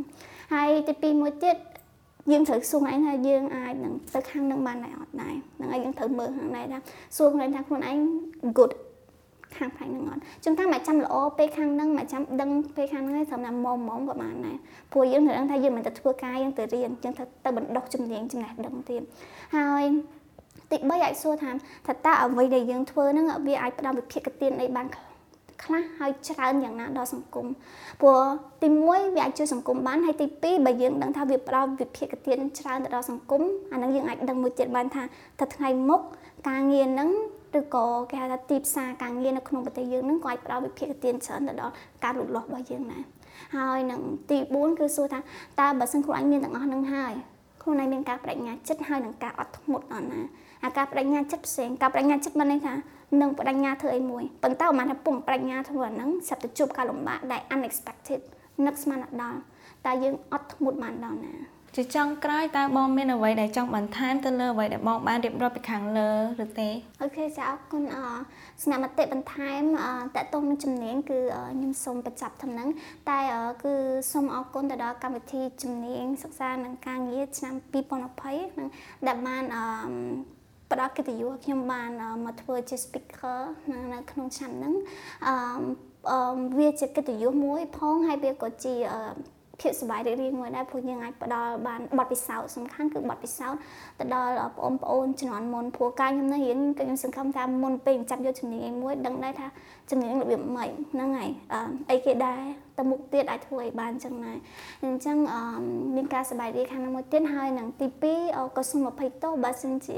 [0.54, 1.56] ហើយទី2មួយទៀត
[2.30, 6.78] យើងត្រូវសួរឯងថាយើងអាចនឹងទៅខាងនឹងបានដែរអត់ដែរហ្នឹងហើយយើងត្រូវមើលខាងដែរថា
[7.16, 7.98] សួរខ្លួនឯងថាខ្លួនឯង
[8.58, 8.72] good
[9.56, 14.52] ខាងផ្នែកហ្នឹងអត់ជួនកាលមកចាំល្អពេលខាងហ្នឹងមកចាំដឹងពេលខាងហ្នឹងហើយត្រឹមតែមុំមុំប្រហែលណា
[14.92, 19.02] ព្រោះយើងត្រូវដឹងថាយើងមិនទៅធ្វើការយើងទៅរៀនយើងត្រូវទៅបណ្ដុះជំនាញចំណេះដឹងទៀត
[19.56, 19.84] ហើយ
[20.70, 21.50] ទី3អាចសួរថា
[21.86, 24.86] ថាតើអ្វីដែលយើងធ្វើហ្នឹងវាអាចផ្ដល់វិភាគទានអីបាន
[25.64, 27.46] ខ្លះហើយច្រើនយ៉ាងណាដល់សង្គម
[28.00, 28.22] ព្រោះ
[28.62, 35.02] ទី1វាអាចជួយសង្គមបានហើយទី2បើយើងដឹងថាវាផ្ដល់វិភាគទានច្រើនទៅដល់សង្គមអានឹងយើងអាចដឹងមួយទៀតបានថា
[35.40, 36.00] ទៅថ្ងៃមុខ
[36.48, 37.10] ការងារហ្នឹង
[37.58, 41.72] ឬក៏គេហៅថាទីផ្សារការងារនៅក្នុងប្រទេសយើងនឹងក៏អាចផ្ដល់វិភាគទានច្រើនទៅដល់
[42.04, 43.02] ការលូតលាស់របស់យើងដែរ
[43.56, 45.18] ហើយនឹងទី4គឺសួរថា
[45.60, 47.12] តើបើសិនខ្លួនឯងមានទាំងអស់នឹងហើយ
[47.62, 50.20] ខ្លួនឯងមានការបដិញ្ញាចិត្តហើយនឹងការអត់ធ្មត់ដល់ណា
[50.64, 52.74] អាការបដិញ្ញាចិត្តផ្សេងការបដិញ្ញាចិត្តមិនន័យថា
[53.20, 58.20] នឹងបដិញ្ញាធ្វើអីមួយប៉ុន្តែប្រហែលថាពុំបដិញ្ញាធ្វើអាហ្នឹងស្រាប់តែជួបការលំបាកដែល unexpected
[58.66, 59.38] នឹកស្មានអត់ដល់
[59.86, 61.34] តែយើងអត់ធ្មត់បានដល់ណា
[61.76, 66.10] ជាចុងក្រោយតើបងមានអ្វីដែលចង់បន្ថែមទៅលើអ្វីដែលបងបានរៀបរាប់ពីខាងលើ
[66.44, 66.68] ឬទេ
[67.02, 67.98] អូខេចាអរគុណអ
[68.62, 69.62] ស្នាមតិបន្ថែម
[70.16, 71.18] តកតងនឹងជំនាញគឺ
[71.52, 72.68] ខ្ញុំសូមបញ្ចប់ធំហ្នឹង
[73.10, 73.20] តែ
[73.64, 73.74] គឺ
[74.12, 78.68] សូមអរគុណទៅដល់កម្មវិធីជំនាញសិក្សានិងការងារឆ្នាំ2020នឹង
[79.06, 79.44] ដែលបាន
[80.70, 81.90] ផ្ដល់កិត្តិយសខ្ញុំបាន
[82.24, 83.38] មកធ្វើជា speaker
[83.92, 84.74] នៅក្នុងឆ្នាំហ្នឹង
[85.28, 86.18] អឺ
[86.58, 88.74] វាជាកិត្តិយសមួយផងហើយវាក៏ជា
[89.62, 93.58] ភាពសប្បាយរីករាយមួយដែរព្រោះយើងអាចផ្ដល់បានបទពិសោធន៍សំខាន់គឺបទពិសោធន៍
[93.98, 99.46] ទៅដល់បងប្អូនជំនាន់មុនព្រោះការខ្ញុំនៅរៀនក៏ខ្ញុំសង្ឃឹមថាមុនពេលចាប់យកជំនាញមួយដឹងដែរថា
[99.90, 101.30] ជំនាញរបៀបម៉េចហ្នឹងហើយ
[101.90, 102.40] អីគេដែរ
[102.78, 104.38] ទៅមុខទៀតអាចធ្វើឲ្យបានចឹងដែរ
[104.84, 105.16] អញ្ចឹង
[105.96, 107.86] មានការសប្បាយរីកខាងមួយទៀតហើយនឹងទី
[108.20, 109.96] 2ក៏សូមអភ័យទោសបើសិនជា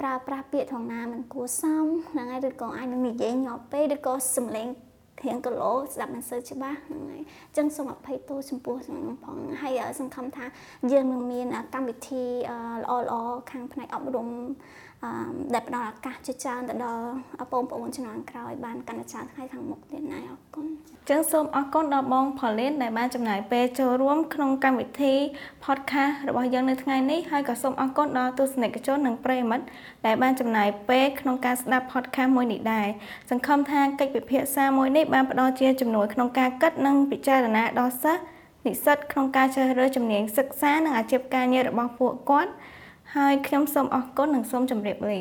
[0.00, 4.68] ប្រើប្រាស់ពាក្យថងណាមិនគួរសមហ្នឹងហើយឬក៏អាចនឹងនិយាយញាប់ពេកឬក៏សំឡេង
[5.24, 10.44] រៀងគីឡូស្ដាប់មិនសូវច្បាស់ហ្នឹងហើយអញ្ចឹងសូមអភ័យទោសចំពោះហ្នឹងផងហើយសង្ឃឹមថា
[10.92, 12.24] យើងនឹងមានកម្មវិធី
[12.82, 13.14] ល្អល្អ
[13.50, 14.28] ខាងផ្នែកអប់រំ
[15.54, 17.04] ដែលផ្ដល់ឱកាសជាច្រើនទៅដល់
[17.52, 20.66] បងប្អូនជំនាន់ក្រោយបានកាន់តែច្រើនថ្ងៃខាងមុខទៀតណាអរគុណ
[21.10, 25.14] ចឹងសូមអរគុណដល់បងផលីនដែលបានចំណាយពេលចូលរួមក្នុងកម្មវិធី
[25.64, 29.64] podcast របស់យើងនៅថ្ងៃនេះហើយក៏សូមអរគុណដល់ទស្សនិកជននិងប្រិយមិត្ត
[30.06, 32.88] ដែលបានចំណាយពេលក្នុងការស្ដាប់ podcast មួយនេះដែរ
[33.30, 38.22] សង្ឃឹមថាកិច្ចពិភាក្សាមួយនេះបានផ្ដល់ជាជំនួយក្នុងការគិតនិងពិចារណាដល់សិស្ស
[38.66, 42.52] និស្សិតក្នុងការជ្រើសរើសជំនាញសិក្សានិងអាជីពការងាររបស់ពួកគាត់
[43.16, 45.20] ហើយខ្ញុំសូមអរគុណនិងសូមជម្រាបលា